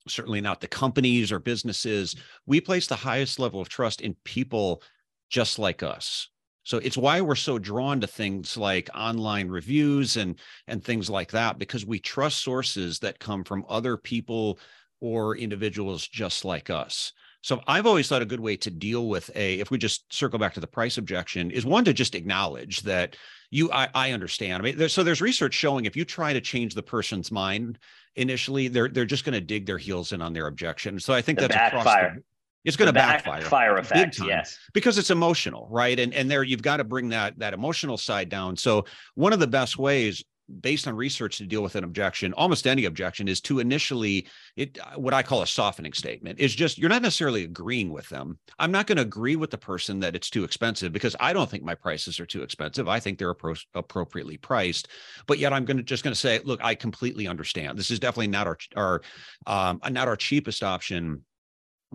certainly 0.07 0.41
not 0.41 0.61
the 0.61 0.69
companies 0.69 1.33
or 1.33 1.39
businesses. 1.39 2.15
We 2.47 2.61
place 2.61 2.87
the 2.87 2.95
highest 2.95 3.39
level 3.39 3.61
of 3.61 3.71
trust 3.71 4.03
in 4.03 4.15
people 4.25 4.83
just 5.31 5.59
like 5.59 5.83
us 5.83 6.29
so 6.65 6.79
it's 6.79 6.97
why 6.97 7.21
we're 7.21 7.35
so 7.35 7.59
drawn 7.59 8.01
to 8.01 8.07
things 8.07 8.57
like 8.57 8.89
online 8.95 9.49
reviews 9.49 10.17
and 10.17 10.39
and 10.67 10.83
things 10.83 11.09
like 11.09 11.31
that 11.33 11.59
because 11.59 11.87
we 11.87 11.99
trust 11.99 12.43
sources 12.43 12.99
that 13.01 13.19
come 13.19 13.45
from 13.45 13.65
other 13.69 13.97
people 13.97 14.59
or 15.01 15.37
individuals 15.37 16.09
just 16.09 16.45
like 16.45 16.71
us. 16.71 17.13
So 17.43 17.61
I've 17.67 17.87
always 17.87 18.09
thought 18.09 18.23
a 18.23 18.27
good 18.27 18.41
way 18.41 18.57
to 18.57 18.71
deal 18.71 19.07
with 19.09 19.31
a 19.35 19.61
if 19.61 19.71
we 19.71 19.77
just 19.77 20.11
circle 20.11 20.39
back 20.39 20.55
to 20.55 20.61
the 20.61 20.67
price 20.67 20.97
objection 20.97 21.51
is 21.51 21.67
one 21.67 21.85
to 21.85 21.93
just 21.93 22.15
acknowledge 22.15 22.81
that 22.83 23.17
you 23.51 23.71
I, 23.71 23.89
I 23.95 24.13
understand. 24.13 24.63
I 24.63 24.65
mean 24.65 24.79
there, 24.79 24.89
so 24.89 25.05
there's 25.05 25.21
research 25.21 25.53
showing 25.53 25.85
if 25.85 25.97
you 25.97 26.07
try 26.07 26.33
to 26.33 26.41
change 26.41 26.75
the 26.75 26.83
person's 26.83 27.31
mind 27.31 27.79
initially 28.17 28.69
they're 28.69 28.89
they're 28.89 29.05
just 29.05 29.25
going 29.25 29.35
to 29.35 29.41
dig 29.43 29.67
their 29.67 29.77
heels 29.77 30.13
in 30.13 30.23
on 30.23 30.33
their 30.33 30.47
objection. 30.47 30.99
So 30.99 31.13
I 31.13 31.21
think 31.21 31.39
the 31.39 31.49
that's 31.49 31.75
backfire. 31.75 32.07
across 32.07 32.23
it's 32.65 32.77
going 32.77 32.87
to 32.87 32.93
backfire 32.93 33.43
fire 33.43 33.77
effect 33.77 34.19
yes. 34.21 34.59
because 34.73 34.99
it's 34.99 35.11
emotional 35.11 35.69
right? 35.71 35.99
And 35.99 36.15
and 36.15 36.31
there 36.31 36.43
you've 36.43 36.63
got 36.63 36.79
to 36.79 36.85
bring 36.85 37.11
that 37.11 37.39
that 37.39 37.55
emotional 37.55 37.97
side 37.97 38.29
down. 38.29 38.57
So 38.57 38.85
one 39.15 39.33
of 39.33 39.41
the 39.41 39.47
best 39.47 39.79
ways 39.79 40.25
based 40.61 40.87
on 40.87 40.95
research 40.95 41.39
to 41.39 41.47
deal 41.47 41.63
with 41.63 41.75
an 41.75 41.85
objection 41.85 42.35
almost 42.35 42.67
any 42.67 42.85
objection 42.85 43.29
is 43.29 43.41
to 43.41 43.61
initially 43.61 44.29
it 44.57 44.79
what 44.95 45.15
i 45.15 45.23
call 45.23 45.41
a 45.41 45.47
softening 45.47 45.95
statement 45.95 46.39
is 46.39 46.55
just 46.55 46.77
you're 46.77 46.91
not 46.91 47.01
necessarily 47.01 47.45
agreeing 47.45 47.91
with 47.91 48.07
them. 48.11 48.39
I'm 48.59 48.71
not 48.71 48.87
going 48.87 48.97
to 48.97 49.03
agree 49.03 49.37
with 49.37 49.51
the 49.51 49.57
person 49.57 50.01
that 50.01 50.15
it's 50.15 50.29
too 50.29 50.45
expensive 50.45 50.93
because 50.93 51.17
i 51.19 51.33
don't 51.33 51.49
think 51.49 51.65
my 51.65 51.75
prices 51.75 52.21
are 52.21 52.27
too 52.27 52.43
expensive. 52.43 52.89
I 52.89 53.01
think 53.01 53.19
they're 53.19 53.35
appro- 53.35 53.65
appropriately 53.75 54.37
priced. 54.37 54.89
But 55.27 55.39
yet 55.39 55.55
i'm 55.55 55.65
going 55.65 55.79
to 55.79 55.83
just 55.83 56.05
going 56.05 56.15
to 56.15 56.21
say 56.21 56.41
look 56.45 56.63
i 56.63 56.75
completely 56.75 57.27
understand. 57.27 57.79
This 57.79 57.91
is 57.91 57.99
definitely 57.99 58.29
not 58.29 58.47
our 58.47 58.59
our 58.77 59.03
um, 59.47 59.81
not 59.91 60.09
our 60.09 60.17
cheapest 60.17 60.63
option 60.63 61.25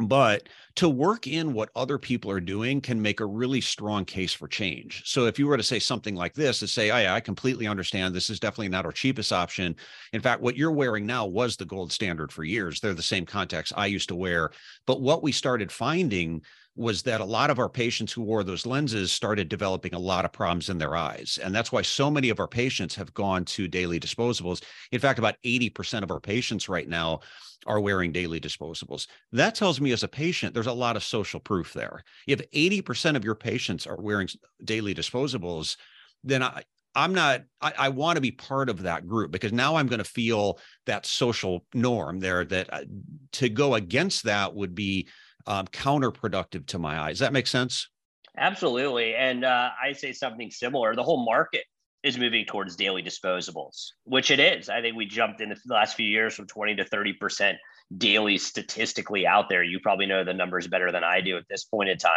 but 0.07 0.47
to 0.75 0.88
work 0.88 1.27
in 1.27 1.53
what 1.53 1.69
other 1.75 1.97
people 1.97 2.31
are 2.31 2.39
doing 2.39 2.79
can 2.79 3.01
make 3.01 3.19
a 3.19 3.25
really 3.25 3.59
strong 3.59 4.05
case 4.05 4.33
for 4.33 4.47
change. 4.47 5.01
So 5.05 5.25
if 5.25 5.38
you 5.38 5.47
were 5.47 5.57
to 5.57 5.63
say 5.63 5.79
something 5.79 6.15
like 6.15 6.33
this, 6.33 6.59
to 6.59 6.67
say, 6.67 6.89
oh, 6.89 7.13
I 7.13 7.19
completely 7.19 7.67
understand 7.67 8.15
this 8.15 8.29
is 8.29 8.39
definitely 8.39 8.69
not 8.69 8.85
our 8.85 8.91
cheapest 8.91 9.33
option. 9.33 9.75
In 10.13 10.21
fact, 10.21 10.41
what 10.41 10.55
you're 10.55 10.71
wearing 10.71 11.05
now 11.05 11.25
was 11.25 11.57
the 11.57 11.65
gold 11.65 11.91
standard 11.91 12.31
for 12.31 12.43
years. 12.43 12.79
They're 12.79 12.93
the 12.93 13.01
same 13.01 13.25
contacts 13.25 13.73
I 13.75 13.88
used 13.88 14.07
to 14.09 14.15
wear. 14.15 14.51
But 14.85 15.01
what 15.01 15.21
we 15.21 15.33
started 15.33 15.71
finding 15.71 16.41
was 16.79 17.01
that 17.01 17.19
a 17.19 17.25
lot 17.25 17.49
of 17.49 17.59
our 17.59 17.67
patients 17.67 18.13
who 18.13 18.21
wore 18.21 18.41
those 18.41 18.65
lenses 18.65 19.11
started 19.11 19.49
developing 19.49 19.93
a 19.93 19.99
lot 19.99 20.23
of 20.23 20.31
problems 20.31 20.69
in 20.69 20.77
their 20.77 20.95
eyes. 20.95 21.37
And 21.43 21.53
that's 21.53 21.73
why 21.73 21.81
so 21.81 22.09
many 22.09 22.29
of 22.29 22.39
our 22.39 22.47
patients 22.47 22.95
have 22.95 23.13
gone 23.13 23.43
to 23.45 23.67
daily 23.67 23.99
disposables. 23.99 24.63
In 24.93 24.99
fact, 25.01 25.19
about 25.19 25.35
80% 25.45 26.03
of 26.03 26.09
our 26.09 26.21
patients 26.21 26.69
right 26.69 26.87
now 26.87 27.19
are 27.67 27.81
wearing 27.81 28.13
daily 28.13 28.39
disposables. 28.39 29.07
That 29.33 29.55
tells 29.55 29.81
me 29.81 29.91
as 29.91 30.03
a 30.03 30.07
patient, 30.07 30.53
there's 30.53 30.67
a 30.67 30.71
lot 30.71 30.95
of 30.95 31.03
social 31.03 31.41
proof 31.41 31.73
there. 31.73 32.01
If 32.27 32.49
80% 32.51 33.17
of 33.17 33.25
your 33.25 33.35
patients 33.35 33.85
are 33.85 33.99
wearing 33.99 34.29
daily 34.63 34.95
disposables, 34.95 35.75
then 36.23 36.41
I, 36.41 36.63
I'm 36.95 37.13
not, 37.13 37.41
I, 37.59 37.73
I 37.77 37.89
want 37.89 38.15
to 38.15 38.21
be 38.21 38.31
part 38.31 38.69
of 38.69 38.83
that 38.83 39.05
group 39.05 39.31
because 39.31 39.51
now 39.51 39.75
I'm 39.75 39.87
going 39.87 39.99
to 39.99 40.05
feel 40.05 40.59
that 40.85 41.05
social 41.05 41.65
norm 41.73 42.21
there 42.21 42.45
that 42.45 42.73
uh, 42.73 42.85
to 43.33 43.49
go 43.49 43.75
against 43.75 44.23
that 44.23 44.55
would 44.55 44.73
be 44.73 45.09
um, 45.47 45.67
counterproductive 45.67 46.65
to 46.67 46.80
my 46.80 46.99
eyes. 46.99 47.13
Does 47.13 47.19
that 47.19 47.34
make 47.34 47.47
sense? 47.47 47.89
Absolutely. 48.38 49.15
And 49.15 49.43
uh, 49.43 49.69
I 49.84 49.93
say 49.93 50.12
something 50.13 50.52
similar. 50.52 50.95
The 50.95 51.04
whole 51.04 51.25
market 51.25 51.63
is 52.04 52.17
moving 52.17 52.45
towards 52.45 52.75
daily 52.75 53.04
disposables, 53.04 53.89
which 54.06 54.32
it 54.32 54.39
is. 54.39 54.69
I 54.69 54.82
think 54.82 54.95
we 54.95 55.06
jumped 55.06 55.41
in 55.41 55.49
the 55.49 55.58
last 55.67 55.95
few 55.95 56.06
years 56.06 56.34
from 56.34 56.47
20 56.47 56.75
to 56.75 56.86
30% 56.86 57.56
daily 57.97 58.38
statistically 58.38 59.28
out 59.28 59.49
there. 59.49 59.63
You 59.63 59.80
probably 59.82 60.06
know 60.06 60.23
the 60.23 60.34
numbers 60.34 60.67
better 60.67 60.91
than 60.91 61.04
I 61.04 61.19
do 61.19 61.36
at 61.38 61.43
this 61.49 61.65
point 61.65 61.89
in 61.89 61.97
time. 61.97 62.12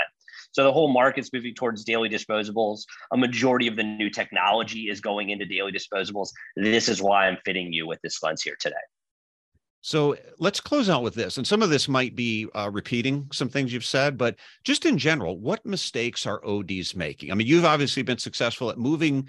So 0.52 0.64
the 0.64 0.72
whole 0.72 0.92
market's 0.92 1.32
moving 1.32 1.54
towards 1.54 1.84
daily 1.84 2.08
disposables. 2.08 2.82
A 3.12 3.16
majority 3.16 3.66
of 3.66 3.76
the 3.76 3.82
new 3.82 4.10
technology 4.10 4.88
is 4.88 5.00
going 5.00 5.30
into 5.30 5.46
daily 5.46 5.72
disposables. 5.72 6.28
This 6.56 6.88
is 6.88 7.02
why 7.02 7.26
I'm 7.26 7.38
fitting 7.44 7.72
you 7.72 7.86
with 7.86 8.00
this 8.02 8.22
lens 8.22 8.42
here 8.42 8.56
today. 8.60 8.76
So 9.82 10.16
let's 10.38 10.60
close 10.60 10.88
out 10.88 11.02
with 11.02 11.14
this. 11.14 11.36
And 11.36 11.46
some 11.46 11.60
of 11.60 11.68
this 11.68 11.88
might 11.88 12.14
be 12.14 12.48
uh, 12.54 12.70
repeating 12.72 13.28
some 13.32 13.48
things 13.48 13.72
you've 13.72 13.84
said, 13.84 14.16
but 14.16 14.36
just 14.62 14.86
in 14.86 14.96
general, 14.96 15.38
what 15.38 15.66
mistakes 15.66 16.24
are 16.24 16.44
ODs 16.46 16.94
making? 16.94 17.32
I 17.32 17.34
mean, 17.34 17.48
you've 17.48 17.64
obviously 17.64 18.04
been 18.04 18.18
successful 18.18 18.70
at 18.70 18.78
moving 18.78 19.28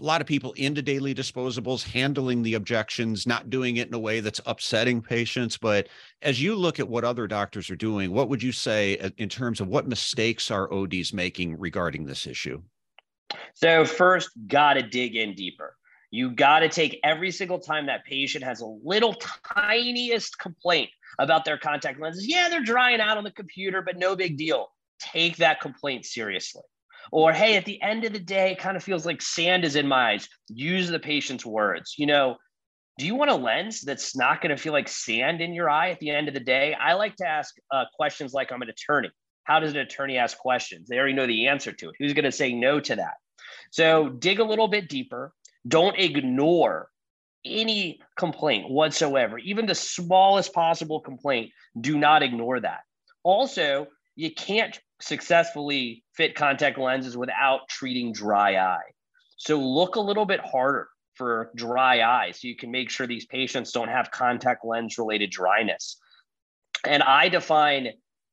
a 0.00 0.04
lot 0.04 0.22
of 0.22 0.26
people 0.26 0.52
into 0.54 0.80
daily 0.80 1.14
disposables, 1.14 1.82
handling 1.82 2.42
the 2.42 2.54
objections, 2.54 3.26
not 3.26 3.50
doing 3.50 3.76
it 3.76 3.86
in 3.86 3.94
a 3.94 3.98
way 3.98 4.20
that's 4.20 4.40
upsetting 4.46 5.02
patients. 5.02 5.58
But 5.58 5.88
as 6.22 6.40
you 6.40 6.54
look 6.56 6.80
at 6.80 6.88
what 6.88 7.04
other 7.04 7.26
doctors 7.26 7.70
are 7.70 7.76
doing, 7.76 8.10
what 8.10 8.30
would 8.30 8.42
you 8.42 8.52
say 8.52 8.96
uh, 8.98 9.10
in 9.18 9.28
terms 9.28 9.60
of 9.60 9.68
what 9.68 9.86
mistakes 9.86 10.50
are 10.50 10.72
ODs 10.72 11.12
making 11.12 11.58
regarding 11.58 12.06
this 12.06 12.26
issue? 12.26 12.62
So, 13.52 13.84
first, 13.84 14.30
got 14.46 14.74
to 14.74 14.82
dig 14.82 15.14
in 15.14 15.34
deeper. 15.34 15.76
You 16.14 16.30
got 16.30 16.60
to 16.60 16.68
take 16.68 17.00
every 17.02 17.32
single 17.32 17.58
time 17.58 17.86
that 17.86 18.04
patient 18.04 18.44
has 18.44 18.60
a 18.60 18.66
little 18.66 19.16
tiniest 19.52 20.38
complaint 20.38 20.90
about 21.18 21.44
their 21.44 21.58
contact 21.58 22.00
lenses. 22.00 22.28
Yeah, 22.28 22.48
they're 22.48 22.62
drying 22.62 23.00
out 23.00 23.18
on 23.18 23.24
the 23.24 23.32
computer, 23.32 23.82
but 23.82 23.98
no 23.98 24.14
big 24.14 24.38
deal. 24.38 24.68
Take 25.00 25.38
that 25.38 25.60
complaint 25.60 26.04
seriously. 26.04 26.62
Or, 27.10 27.32
hey, 27.32 27.56
at 27.56 27.64
the 27.64 27.82
end 27.82 28.04
of 28.04 28.12
the 28.12 28.20
day, 28.20 28.52
it 28.52 28.60
kind 28.60 28.76
of 28.76 28.84
feels 28.84 29.04
like 29.04 29.20
sand 29.20 29.64
is 29.64 29.74
in 29.74 29.88
my 29.88 30.12
eyes. 30.12 30.28
Use 30.46 30.88
the 30.88 31.00
patient's 31.00 31.44
words. 31.44 31.96
You 31.98 32.06
know, 32.06 32.36
do 32.96 33.06
you 33.06 33.16
want 33.16 33.32
a 33.32 33.34
lens 33.34 33.80
that's 33.80 34.16
not 34.16 34.40
going 34.40 34.56
to 34.56 34.62
feel 34.62 34.72
like 34.72 34.88
sand 34.88 35.40
in 35.40 35.52
your 35.52 35.68
eye 35.68 35.90
at 35.90 35.98
the 35.98 36.10
end 36.10 36.28
of 36.28 36.34
the 36.34 36.38
day? 36.38 36.74
I 36.74 36.92
like 36.92 37.16
to 37.16 37.26
ask 37.26 37.56
uh, 37.72 37.86
questions 37.96 38.32
like 38.32 38.52
I'm 38.52 38.62
an 38.62 38.70
attorney. 38.70 39.10
How 39.42 39.58
does 39.58 39.72
an 39.72 39.78
attorney 39.78 40.16
ask 40.16 40.38
questions? 40.38 40.88
They 40.88 40.96
already 40.96 41.14
know 41.14 41.26
the 41.26 41.48
answer 41.48 41.72
to 41.72 41.88
it. 41.88 41.96
Who's 41.98 42.12
going 42.12 42.24
to 42.24 42.30
say 42.30 42.52
no 42.52 42.78
to 42.78 42.94
that? 42.94 43.14
So 43.72 44.10
dig 44.10 44.38
a 44.38 44.44
little 44.44 44.68
bit 44.68 44.88
deeper. 44.88 45.32
Don't 45.66 45.98
ignore 45.98 46.88
any 47.44 48.00
complaint 48.16 48.70
whatsoever, 48.70 49.38
even 49.38 49.66
the 49.66 49.74
smallest 49.74 50.52
possible 50.52 51.00
complaint, 51.00 51.50
do 51.80 51.98
not 51.98 52.22
ignore 52.22 52.60
that. 52.60 52.80
Also, 53.22 53.86
you 54.16 54.32
can't 54.32 54.78
successfully 55.00 56.04
fit 56.14 56.34
contact 56.34 56.78
lenses 56.78 57.16
without 57.16 57.68
treating 57.68 58.12
dry 58.12 58.56
eye. 58.56 58.92
So 59.36 59.58
look 59.58 59.96
a 59.96 60.00
little 60.00 60.24
bit 60.24 60.40
harder 60.40 60.88
for 61.14 61.50
dry 61.54 62.02
eye 62.02 62.32
so 62.32 62.48
you 62.48 62.56
can 62.56 62.70
make 62.70 62.90
sure 62.90 63.06
these 63.06 63.26
patients 63.26 63.72
don't 63.72 63.88
have 63.88 64.10
contact 64.10 64.64
lens 64.64 64.98
related 64.98 65.30
dryness. 65.30 65.98
And 66.86 67.02
I 67.02 67.28
define 67.28 67.88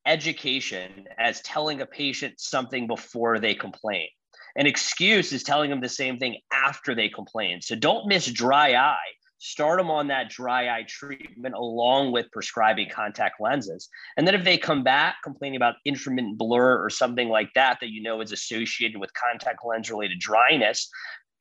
education 0.06 1.06
as 1.18 1.42
telling 1.42 1.82
a 1.82 1.86
patient 1.86 2.40
something 2.40 2.88
before 2.88 3.40
they 3.40 3.54
complain. 3.54 4.08
An 4.56 4.68
excuse 4.68 5.32
is 5.32 5.44
telling 5.44 5.70
them 5.70 5.82
the 5.82 5.90
same 5.90 6.18
thing 6.18 6.38
after 6.52 6.94
they 6.94 7.10
complain. 7.10 7.62
So 7.62 7.76
don't 7.76 8.08
miss 8.08 8.28
dry 8.28 8.76
eye. 8.76 8.98
Start 9.40 9.80
them 9.80 9.90
on 9.90 10.08
that 10.08 10.30
dry 10.30 10.70
eye 10.70 10.86
treatment 10.88 11.56
along 11.56 12.12
with 12.12 12.32
prescribing 12.32 12.90
contact 12.90 13.42
lenses. 13.42 13.90
And 14.16 14.28
then 14.28 14.36
if 14.36 14.44
they 14.44 14.58
come 14.58 14.84
back 14.84 15.16
complaining 15.24 15.56
about 15.56 15.76
intermittent 15.84 16.38
blur 16.38 16.84
or 16.84 16.92
something 16.92 17.28
like 17.28 17.50
that, 17.56 17.80
that 17.82 17.90
you 17.90 18.04
know 18.04 18.22
is 18.22 18.32
associated 18.32 19.00
with 19.00 19.12
contact 19.16 19.66
lens 19.66 19.90
related 19.90 20.20
dryness, 20.20 20.92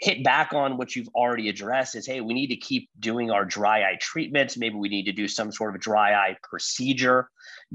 hit 0.01 0.25
back 0.25 0.55
on 0.55 0.79
what 0.79 0.97
you've 0.97 1.09
already 1.15 1.49
addressed 1.49 1.95
is 1.95 2.07
hey 2.07 2.21
we 2.21 2.35
need 2.35 2.49
to 2.49 2.57
keep 2.57 2.89
doing 2.99 3.31
our 3.31 3.45
dry 3.45 3.83
eye 3.83 3.99
treatments 4.01 4.57
maybe 4.57 4.75
we 4.75 4.89
need 4.89 5.05
to 5.05 5.13
do 5.13 5.29
some 5.29 5.53
sort 5.53 5.75
of 5.75 5.81
dry 5.81 6.15
eye 6.15 6.37
procedure 6.43 7.29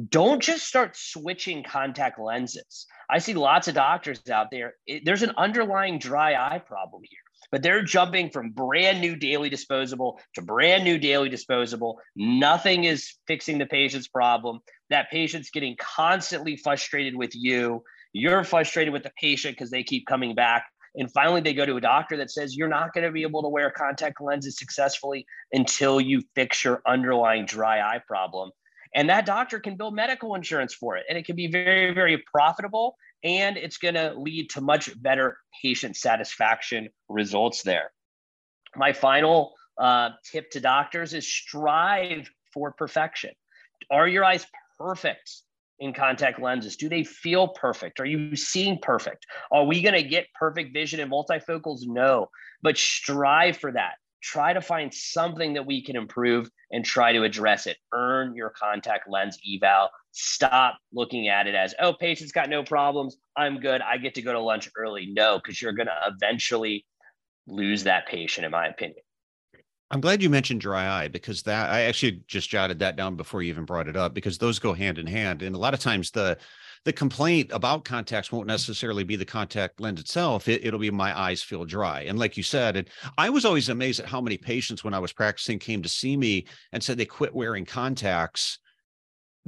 don't 0.09 0.41
just 0.41 0.67
start 0.67 0.95
switching 0.95 1.63
contact 1.63 2.19
lenses. 2.19 2.85
I 3.09 3.19
see 3.19 3.33
lots 3.33 3.67
of 3.67 3.75
doctors 3.75 4.21
out 4.29 4.47
there. 4.51 4.75
It, 4.85 5.03
there's 5.05 5.23
an 5.23 5.31
underlying 5.37 5.99
dry 5.99 6.33
eye 6.33 6.59
problem 6.59 7.01
here 7.03 7.19
but 7.51 7.63
they're 7.63 7.83
jumping 7.83 8.29
from 8.29 8.49
brand 8.49 9.01
new 9.01 9.15
daily 9.15 9.49
disposable 9.49 10.19
to 10.33 10.41
brand 10.41 10.83
new 10.83 10.97
daily 10.97 11.29
disposable. 11.29 11.99
Nothing 12.15 12.83
is 12.85 13.13
fixing 13.27 13.57
the 13.57 13.65
patient's 13.65 14.07
problem. 14.07 14.59
That 14.89 15.09
patient's 15.09 15.49
getting 15.49 15.75
constantly 15.79 16.57
frustrated 16.57 17.15
with 17.15 17.31
you. 17.33 17.83
You're 18.13 18.43
frustrated 18.43 18.93
with 18.93 19.03
the 19.03 19.11
patient 19.19 19.55
because 19.55 19.71
they 19.71 19.83
keep 19.83 20.05
coming 20.05 20.35
back. 20.35 20.65
And 20.97 21.11
finally, 21.11 21.41
they 21.41 21.53
go 21.53 21.65
to 21.65 21.75
a 21.75 21.81
doctor 21.81 22.15
that 22.17 22.31
says 22.31 22.55
you're 22.55 22.69
not 22.69 22.93
going 22.93 23.05
to 23.05 23.11
be 23.11 23.23
able 23.23 23.41
to 23.43 23.49
wear 23.49 23.69
contact 23.69 24.21
lenses 24.21 24.57
successfully 24.57 25.25
until 25.51 25.99
you 25.99 26.23
fix 26.35 26.63
your 26.63 26.81
underlying 26.87 27.45
dry 27.45 27.81
eye 27.81 28.01
problem. 28.07 28.51
And 28.95 29.09
that 29.09 29.25
doctor 29.25 29.59
can 29.59 29.75
build 29.75 29.93
medical 29.93 30.35
insurance 30.35 30.73
for 30.73 30.95
it. 30.95 31.05
And 31.09 31.17
it 31.17 31.25
can 31.25 31.35
be 31.35 31.47
very, 31.47 31.93
very 31.93 32.17
profitable. 32.17 32.95
And 33.23 33.57
it's 33.57 33.77
going 33.77 33.95
to 33.95 34.13
lead 34.15 34.49
to 34.51 34.61
much 34.61 34.89
better 35.01 35.37
patient 35.61 35.97
satisfaction 35.97 36.89
results 37.09 37.61
there. 37.63 37.91
My 38.75 38.93
final 38.93 39.53
uh, 39.77 40.11
tip 40.31 40.49
to 40.51 40.61
doctors 40.61 41.13
is 41.13 41.27
strive 41.27 42.29
for 42.53 42.71
perfection. 42.71 43.31
Are 43.91 44.07
your 44.07 44.23
eyes 44.23 44.47
perfect? 44.79 45.41
in 45.79 45.93
contact 45.93 46.41
lenses? 46.41 46.77
Do 46.77 46.89
they 46.89 47.03
feel 47.03 47.49
perfect? 47.49 47.99
Are 47.99 48.05
you 48.05 48.35
seeing 48.35 48.79
perfect? 48.79 49.25
Are 49.51 49.65
we 49.65 49.81
going 49.81 49.95
to 49.95 50.03
get 50.03 50.27
perfect 50.33 50.73
vision 50.73 50.99
in 50.99 51.09
multifocals? 51.09 51.81
No, 51.83 52.29
but 52.61 52.77
strive 52.77 53.57
for 53.57 53.71
that. 53.73 53.95
Try 54.25 54.53
to 54.53 54.61
find 54.61 54.91
something 54.91 55.53
that 55.53 55.67
we 55.67 55.83
can 55.83 55.95
improve 55.95 56.49
and 56.71 56.83
try 56.83 57.13
to 57.13 57.21
address 57.21 57.67
it. 57.67 57.77
Earn 57.93 58.33
your 58.33 58.49
contact 58.49 59.07
lens 59.07 59.37
eval. 59.47 59.91
Stop 60.13 60.79
looking 60.91 61.27
at 61.27 61.45
it 61.45 61.53
as, 61.53 61.75
oh, 61.79 61.93
patient's 61.93 62.31
got 62.31 62.49
no 62.49 62.63
problems. 62.63 63.17
I'm 63.37 63.59
good. 63.59 63.81
I 63.81 63.97
get 63.97 64.15
to 64.15 64.23
go 64.23 64.33
to 64.33 64.39
lunch 64.39 64.67
early. 64.75 65.11
No, 65.13 65.37
because 65.37 65.61
you're 65.61 65.73
going 65.73 65.87
to 65.87 65.99
eventually 66.07 66.87
lose 67.45 67.83
that 67.83 68.07
patient, 68.07 68.45
in 68.45 68.51
my 68.51 68.65
opinion. 68.65 68.97
I'm 69.91 70.01
glad 70.01 70.23
you 70.23 70.31
mentioned 70.31 70.59
dry 70.59 71.03
eye 71.03 71.07
because 71.07 71.43
that 71.43 71.69
I 71.69 71.81
actually 71.81 72.23
just 72.27 72.49
jotted 72.49 72.79
that 72.79 72.95
down 72.95 73.15
before 73.15 73.43
you 73.43 73.49
even 73.49 73.65
brought 73.65 73.87
it 73.87 73.95
up 73.95 74.15
because 74.15 74.39
those 74.39 74.57
go 74.57 74.73
hand 74.73 74.97
in 74.97 75.05
hand. 75.05 75.43
And 75.43 75.55
a 75.55 75.59
lot 75.59 75.75
of 75.75 75.79
times 75.79 76.09
the 76.09 76.39
the 76.85 76.93
complaint 76.93 77.49
about 77.51 77.83
contacts 77.83 78.31
won't 78.31 78.47
necessarily 78.47 79.03
be 79.03 79.15
the 79.15 79.25
contact 79.25 79.81
lens 79.81 79.99
itself. 79.99 80.47
It, 80.47 80.71
will 80.71 80.79
be 80.79 80.91
my 80.91 81.17
eyes 81.17 81.41
feel 81.41 81.65
dry. 81.65 82.01
And 82.01 82.17
like 82.19 82.37
you 82.37 82.43
said, 82.43 82.77
and 82.77 82.87
I 83.17 83.29
was 83.29 83.43
always 83.43 83.69
amazed 83.69 83.99
at 83.99 84.05
how 84.05 84.21
many 84.21 84.37
patients 84.37 84.83
when 84.83 84.93
I 84.93 84.99
was 84.99 85.11
practicing 85.11 85.57
came 85.57 85.81
to 85.81 85.89
see 85.89 86.15
me 86.15 86.45
and 86.71 86.81
said 86.81 86.97
they 86.97 87.05
quit 87.05 87.33
wearing 87.33 87.65
contacts 87.65 88.59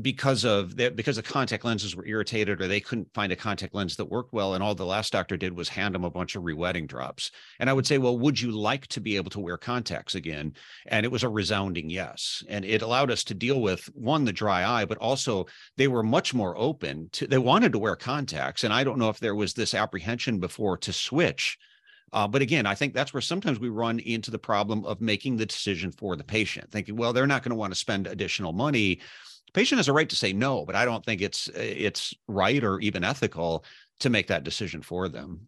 because 0.02 0.46
of 0.46 0.76
that 0.76 0.96
because 0.96 1.16
the 1.16 1.24
contact 1.24 1.66
lenses 1.66 1.96
were 1.96 2.06
irritated 2.06 2.62
or 2.62 2.68
they 2.68 2.80
couldn't 2.80 3.12
find 3.16 3.32
a 3.32 3.36
contact 3.36 3.74
lens 3.74 3.96
that 3.96 4.06
worked 4.06 4.32
well 4.32 4.54
and 4.54 4.64
all 4.64 4.76
the 4.76 4.86
last 4.86 5.12
doctor 5.12 5.36
did 5.36 5.56
was 5.56 5.70
hand 5.70 5.96
them 5.96 6.04
a 6.04 6.10
bunch 6.10 6.36
of 6.36 6.44
rewetting 6.44 6.88
drops. 6.88 7.32
And 7.60 7.70
i 7.70 7.74
would 7.74 7.88
say 7.88 7.98
well 7.98 8.18
would 8.18 8.40
you 8.40 8.52
like 8.52 8.86
to 8.88 9.02
be 9.02 9.16
able 9.16 9.32
to 9.32 9.40
wear 9.40 9.58
contacts 9.58 10.14
again? 10.14 10.54
And 10.86 11.04
it 11.04 11.12
was 11.12 11.24
a 11.24 11.30
resounding 11.30 11.90
yes. 11.90 12.44
And 12.48 12.64
it 12.64 12.84
allowed 12.84 13.10
us 13.10 13.24
to 13.26 13.34
deal 13.34 13.60
with 13.60 13.86
one 13.94 14.26
the 14.26 14.34
dry 14.34 14.66
eye 14.66 14.86
but 14.86 15.00
also 15.00 15.48
they 15.78 15.88
were 15.88 16.04
much 16.04 16.34
more 16.34 16.56
open 16.58 17.10
to 17.14 17.26
they 17.26 17.40
wanted 17.40 17.72
to 17.72 17.80
wear 17.80 17.96
contacts. 17.96 18.64
And 18.64 18.74
i 18.74 18.84
don't 18.84 19.00
know 19.00 19.10
if 19.10 19.20
there 19.20 19.36
was 19.36 19.54
this 19.54 19.74
apprehension 19.74 20.40
before 20.40 20.78
to 20.78 20.94
switch 20.94 21.58
uh, 22.14 22.26
but 22.26 22.42
again, 22.42 22.66
I 22.66 22.74
think 22.74 22.94
that's 22.94 23.14
where 23.14 23.20
sometimes 23.20 23.60
we 23.60 23.68
run 23.68 24.00
into 24.00 24.32
the 24.32 24.40
problem 24.40 24.86
of 24.86 25.02
making 25.02 25.36
the 25.36 25.46
decision 25.46 25.92
for 25.92 26.16
the 26.16 26.24
patient, 26.24 26.72
thinking, 26.72 26.96
well, 26.96 27.12
they're 27.12 27.28
not 27.28 27.44
going 27.44 27.50
to 27.50 27.58
want 27.58 27.74
to 27.74 27.80
spend 27.80 28.08
additional 28.08 28.54
money 28.54 29.02
patient 29.58 29.80
has 29.80 29.88
a 29.88 29.94
right 29.94 30.08
to 30.08 30.16
say 30.16 30.34
no, 30.34 30.64
but 30.66 30.76
I 30.76 30.86
don't 30.86 31.04
think 31.04 31.20
it's 31.20 31.48
it's 31.56 32.14
right 32.28 32.64
or 32.64 32.80
even 32.80 33.04
ethical 33.04 33.66
to 34.02 34.12
make 34.12 34.28
that 34.28 34.44
decision 34.44 34.84
for 34.84 35.10
them. 35.10 35.48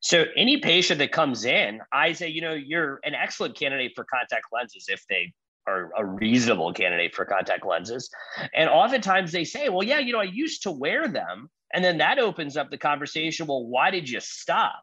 So 0.00 0.24
any 0.34 0.60
patient 0.60 0.98
that 1.00 1.12
comes 1.12 1.44
in, 1.44 1.80
I 1.92 2.12
say, 2.12 2.28
you 2.28 2.40
know, 2.40 2.54
you're 2.54 3.00
an 3.04 3.14
excellent 3.14 3.54
candidate 3.54 3.92
for 3.94 4.04
contact 4.04 4.46
lenses 4.50 4.86
if 4.88 5.04
they 5.10 5.34
are 5.66 5.90
a 5.98 6.06
reasonable 6.06 6.72
candidate 6.72 7.14
for 7.14 7.26
contact 7.26 7.66
lenses. 7.66 8.08
And 8.54 8.70
oftentimes 8.70 9.30
they 9.30 9.44
say, 9.44 9.68
well, 9.68 9.82
yeah, 9.82 9.98
you 9.98 10.14
know, 10.14 10.20
I 10.20 10.30
used 10.44 10.62
to 10.62 10.70
wear 10.70 11.06
them. 11.06 11.50
And 11.74 11.84
then 11.84 11.98
that 11.98 12.18
opens 12.18 12.56
up 12.56 12.70
the 12.70 12.78
conversation. 12.78 13.46
Well, 13.46 13.66
why 13.66 13.90
did 13.90 14.08
you 14.08 14.20
stop? 14.20 14.80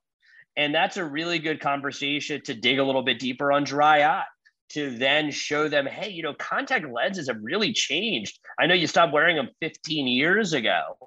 And 0.56 0.76
that's 0.76 0.98
a 0.98 1.04
really 1.04 1.40
good 1.40 1.60
conversation 1.60 2.42
to 2.44 2.54
dig 2.54 2.78
a 2.78 2.84
little 2.84 3.02
bit 3.02 3.18
deeper 3.18 3.52
on 3.52 3.64
dry 3.64 4.04
eye 4.04 4.26
to 4.70 4.90
then 4.90 5.32
show 5.32 5.68
them, 5.68 5.86
hey, 5.86 6.10
you 6.10 6.24
know, 6.24 6.34
contact 6.34 6.86
lenses 6.90 7.28
have 7.28 7.38
really 7.42 7.74
changed. 7.74 8.40
I 8.60 8.66
know 8.66 8.74
you 8.74 8.88
stopped 8.88 9.14
wearing 9.14 9.36
them 9.36 9.50
15 9.62 10.08
years 10.08 10.54
ago. 10.54 10.98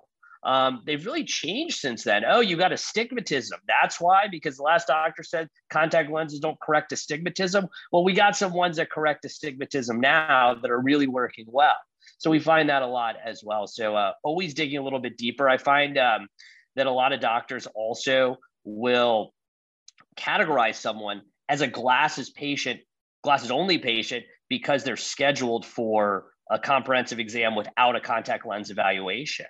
Um, 0.44 0.83
they've 0.87 1.05
really 1.05 1.25
changed 1.25 1.79
since 1.79 2.05
then. 2.05 2.23
Oh, 2.27 2.40
you 2.40 2.57
got 2.57 2.73
astigmatism. 2.73 3.59
That's 3.66 4.01
why, 4.01 4.29
because 4.31 4.57
the 4.57 4.62
last 4.62 4.87
doctor 4.87 5.23
said 5.23 5.49
contact 5.71 6.11
lenses 6.11 6.38
don't 6.38 6.59
correct 6.61 6.92
astigmatism. 6.92 7.66
Well, 7.92 8.05
we 8.05 8.12
got 8.12 8.37
some 8.37 8.53
ones 8.53 8.77
that 8.77 8.90
correct 8.90 9.25
astigmatism 9.25 10.01
now 10.01 10.55
that 10.55 10.71
are 10.71 10.81
really 10.81 11.09
working 11.09 11.47
well. 11.49 11.77
So 12.18 12.31
we 12.31 12.38
find 12.38 12.68
that 12.68 12.83
a 12.83 12.87
lot 12.87 13.16
as 13.25 13.42
well. 13.44 13.66
So 13.66 13.97
uh, 13.97 14.12
always 14.23 14.55
digging 14.55 14.79
a 14.79 14.83
little 14.83 15.01
bit 15.01 15.18
deeper. 15.18 15.49
I 15.49 15.59
find 15.59 15.99
um, 15.99 16.29
that 16.77 16.87
a 16.87 16.90
lot 16.90 17.12
of 17.12 17.21
doctors 17.21 17.66
also 17.75 18.37
will 18.64 19.35
categorize 20.16 20.77
someone 20.77 21.23
as 21.49 21.61
a 21.61 21.66
glasses 21.66 22.31
patient 22.31 22.81
glasses 23.22 23.50
only 23.50 23.78
patient 23.78 24.24
because 24.48 24.85
they're 24.85 24.96
scheduled 24.96 25.66
for 25.66 26.26
a 26.50 26.59
comprehensive 26.59 27.18
exam 27.18 27.54
without 27.54 27.96
a 27.96 28.00
contact 28.00 28.46
lens 28.46 28.70
evaluation. 28.70 29.46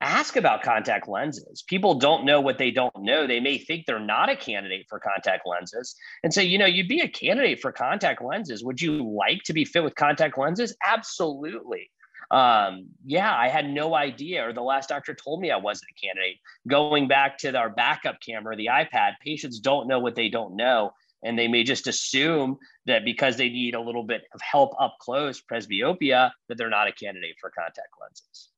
Ask 0.00 0.36
about 0.36 0.62
contact 0.62 1.08
lenses. 1.08 1.62
People 1.66 1.94
don't 1.94 2.26
know 2.26 2.40
what 2.40 2.58
they 2.58 2.70
don't 2.70 2.92
know. 2.98 3.26
They 3.26 3.40
may 3.40 3.58
think 3.58 3.86
they're 3.86 3.98
not 3.98 4.28
a 4.28 4.36
candidate 4.36 4.86
for 4.88 5.00
contact 5.00 5.46
lenses 5.46 5.94
and 6.22 6.34
say, 6.34 6.44
you 6.44 6.58
know, 6.58 6.66
you'd 6.66 6.88
be 6.88 7.00
a 7.00 7.08
candidate 7.08 7.60
for 7.60 7.72
contact 7.72 8.22
lenses. 8.22 8.62
Would 8.62 8.82
you 8.82 9.02
like 9.02 9.42
to 9.44 9.54
be 9.54 9.64
fit 9.64 9.82
with 9.82 9.94
contact 9.94 10.36
lenses? 10.36 10.76
Absolutely. 10.84 11.90
Um, 12.30 12.88
yeah, 13.06 13.34
I 13.34 13.48
had 13.48 13.68
no 13.68 13.94
idea, 13.94 14.46
or 14.46 14.52
the 14.52 14.62
last 14.62 14.88
doctor 14.88 15.14
told 15.14 15.40
me 15.40 15.50
I 15.50 15.56
wasn't 15.56 15.90
a 15.96 16.06
candidate. 16.06 16.36
Going 16.66 17.06
back 17.06 17.38
to 17.38 17.56
our 17.56 17.70
backup 17.70 18.16
camera, 18.20 18.56
the 18.56 18.70
iPad, 18.72 19.12
patients 19.22 19.60
don't 19.60 19.88
know 19.88 20.00
what 20.00 20.16
they 20.16 20.28
don't 20.28 20.56
know 20.56 20.92
and 21.24 21.38
they 21.38 21.48
may 21.48 21.64
just 21.64 21.86
assume 21.86 22.58
that 22.86 23.04
because 23.04 23.36
they 23.36 23.48
need 23.48 23.74
a 23.74 23.80
little 23.80 24.04
bit 24.04 24.22
of 24.34 24.40
help 24.40 24.74
up 24.78 24.96
close 25.00 25.42
presbyopia 25.42 26.30
that 26.48 26.58
they're 26.58 26.70
not 26.70 26.86
a 26.86 26.92
candidate 26.92 27.34
for 27.40 27.50
contact 27.50 27.88
lenses. 28.00 28.50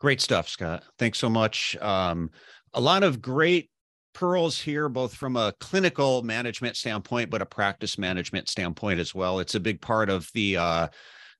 Great 0.00 0.20
stuff 0.20 0.48
scott. 0.48 0.82
Thanks 0.98 1.18
so 1.18 1.30
much. 1.30 1.76
Um, 1.80 2.30
a 2.74 2.80
lot 2.80 3.02
of 3.02 3.22
great 3.22 3.70
pearls 4.12 4.60
here 4.60 4.88
both 4.88 5.14
from 5.14 5.36
a 5.36 5.54
clinical 5.60 6.22
management 6.22 6.76
standpoint 6.76 7.30
but 7.30 7.40
a 7.40 7.46
practice 7.46 7.96
management 7.96 8.48
standpoint 8.48 8.98
as 8.98 9.14
well. 9.14 9.38
It's 9.38 9.54
a 9.54 9.60
big 9.60 9.80
part 9.80 10.10
of 10.10 10.28
the 10.34 10.56
uh, 10.56 10.88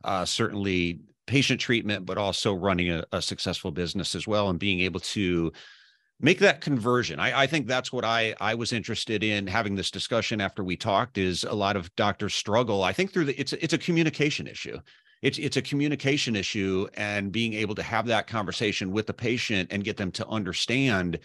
uh, 0.05 0.25
certainly 0.25 1.01
patient 1.27 1.61
treatment 1.61 2.07
but 2.07 2.17
also 2.17 2.55
running 2.55 2.91
a, 2.91 3.05
a 3.13 3.21
successful 3.21 3.73
business 3.73 4.15
as 4.15 4.27
well 4.27 4.51
and 4.51 4.59
being 4.59 4.81
able 4.81 5.01
to 5.01 5.53
make 6.21 6.39
that 6.41 6.61
conversion. 6.61 7.19
I, 7.19 7.43
I, 7.43 7.47
think 7.47 7.67
that's 7.67 7.93
what 7.93 8.05
i 8.05 8.35
i 8.41 8.55
was 8.55 8.73
interested 8.73 9.25
in 9.25 9.47
having 9.47 9.75
this 9.75 9.91
discussion 9.91 10.41
after 10.41 10.63
we 10.63 10.77
talked 10.77 11.19
is 11.19 11.45
a 11.45 11.55
lot 11.55 11.77
of 11.77 11.95
doctors 11.97 12.35
struggle 12.35 12.85
i 12.85 12.93
think 12.93 13.13
through 13.13 13.25
the 13.27 13.41
it's 13.41 13.53
it's 13.55 13.73
a 13.73 13.79
communication 13.79 14.47
issue. 14.47 14.79
It's 15.23 15.39
it's 15.39 15.57
a 15.57 15.63
communication 15.63 16.35
issue 16.35 16.89
and 16.95 17.31
being 17.31 17.53
able 17.55 17.75
to 17.75 17.83
have 17.83 18.07
that 18.07 18.27
conversation 18.27 18.91
with 18.91 19.07
the 19.07 19.13
patient 19.13 19.71
and 19.71 19.85
get 19.85 19.97
them 19.97 20.11
to 20.13 20.27
understand 20.29 21.19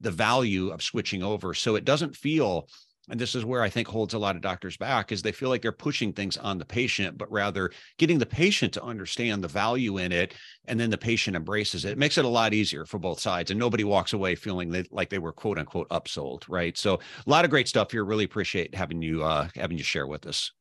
the 0.00 0.10
value 0.10 0.70
of 0.70 0.82
switching 0.82 1.22
over. 1.22 1.54
So 1.54 1.76
it 1.76 1.84
doesn't 1.84 2.16
feel 2.16 2.68
and 3.08 3.20
this 3.20 3.34
is 3.34 3.44
where 3.44 3.62
I 3.62 3.68
think 3.68 3.86
holds 3.86 4.14
a 4.14 4.18
lot 4.18 4.36
of 4.36 4.42
doctors 4.42 4.76
back 4.76 5.12
is 5.12 5.22
they 5.22 5.32
feel 5.32 5.48
like 5.48 5.62
they're 5.62 5.72
pushing 5.72 6.12
things 6.12 6.36
on 6.36 6.58
the 6.58 6.64
patient, 6.64 7.16
but 7.16 7.30
rather 7.30 7.70
getting 7.98 8.18
the 8.18 8.26
patient 8.26 8.72
to 8.74 8.82
understand 8.82 9.44
the 9.44 9.48
value 9.48 9.98
in 9.98 10.10
it. 10.10 10.34
And 10.66 10.78
then 10.78 10.90
the 10.90 10.98
patient 10.98 11.36
embraces 11.36 11.84
it. 11.84 11.92
It 11.92 11.98
makes 11.98 12.18
it 12.18 12.24
a 12.24 12.28
lot 12.28 12.52
easier 12.52 12.84
for 12.84 12.98
both 12.98 13.20
sides. 13.20 13.50
And 13.50 13.60
nobody 13.60 13.84
walks 13.84 14.12
away 14.12 14.34
feeling 14.34 14.70
that, 14.70 14.92
like 14.92 15.10
they 15.10 15.18
were 15.18 15.32
quote 15.32 15.58
unquote 15.58 15.88
upsold. 15.90 16.44
Right. 16.48 16.76
So 16.76 16.94
a 16.94 17.30
lot 17.30 17.44
of 17.44 17.50
great 17.50 17.68
stuff 17.68 17.92
here. 17.92 18.04
Really 18.04 18.24
appreciate 18.24 18.74
having 18.74 19.02
you, 19.02 19.22
uh, 19.22 19.48
having 19.54 19.78
you 19.78 19.84
share 19.84 20.06
with 20.06 20.26
us. 20.26 20.52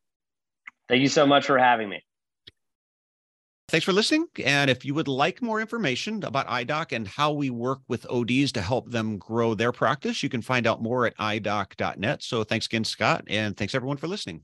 Thank 0.87 1.01
you 1.01 1.07
so 1.07 1.25
much 1.25 1.47
for 1.47 1.57
having 1.57 1.89
me. 1.89 2.03
Thanks 3.67 3.83
for 3.83 3.93
listening. 3.93 4.27
And 4.43 4.69
if 4.69 4.85
you 4.85 4.93
would 4.93 5.07
like 5.07 5.41
more 5.41 5.59
information 5.59 6.23
about 6.23 6.47
iDoc 6.47 6.91
and 6.91 7.07
how 7.07 7.31
we 7.33 7.49
work 7.49 7.79
with 7.87 8.05
ODs 8.09 8.51
to 8.53 8.61
help 8.61 8.91
them 8.91 9.17
grow 9.17 9.55
their 9.55 9.71
practice, 9.71 10.21
you 10.21 10.29
can 10.29 10.41
find 10.41 10.67
out 10.67 10.83
more 10.83 11.07
at 11.07 11.17
idoc.net. 11.17 12.21
So 12.21 12.43
thanks 12.43 12.67
again, 12.67 12.83
Scott, 12.83 13.23
and 13.27 13.57
thanks 13.57 13.73
everyone 13.73 13.97
for 13.97 14.07
listening. 14.07 14.43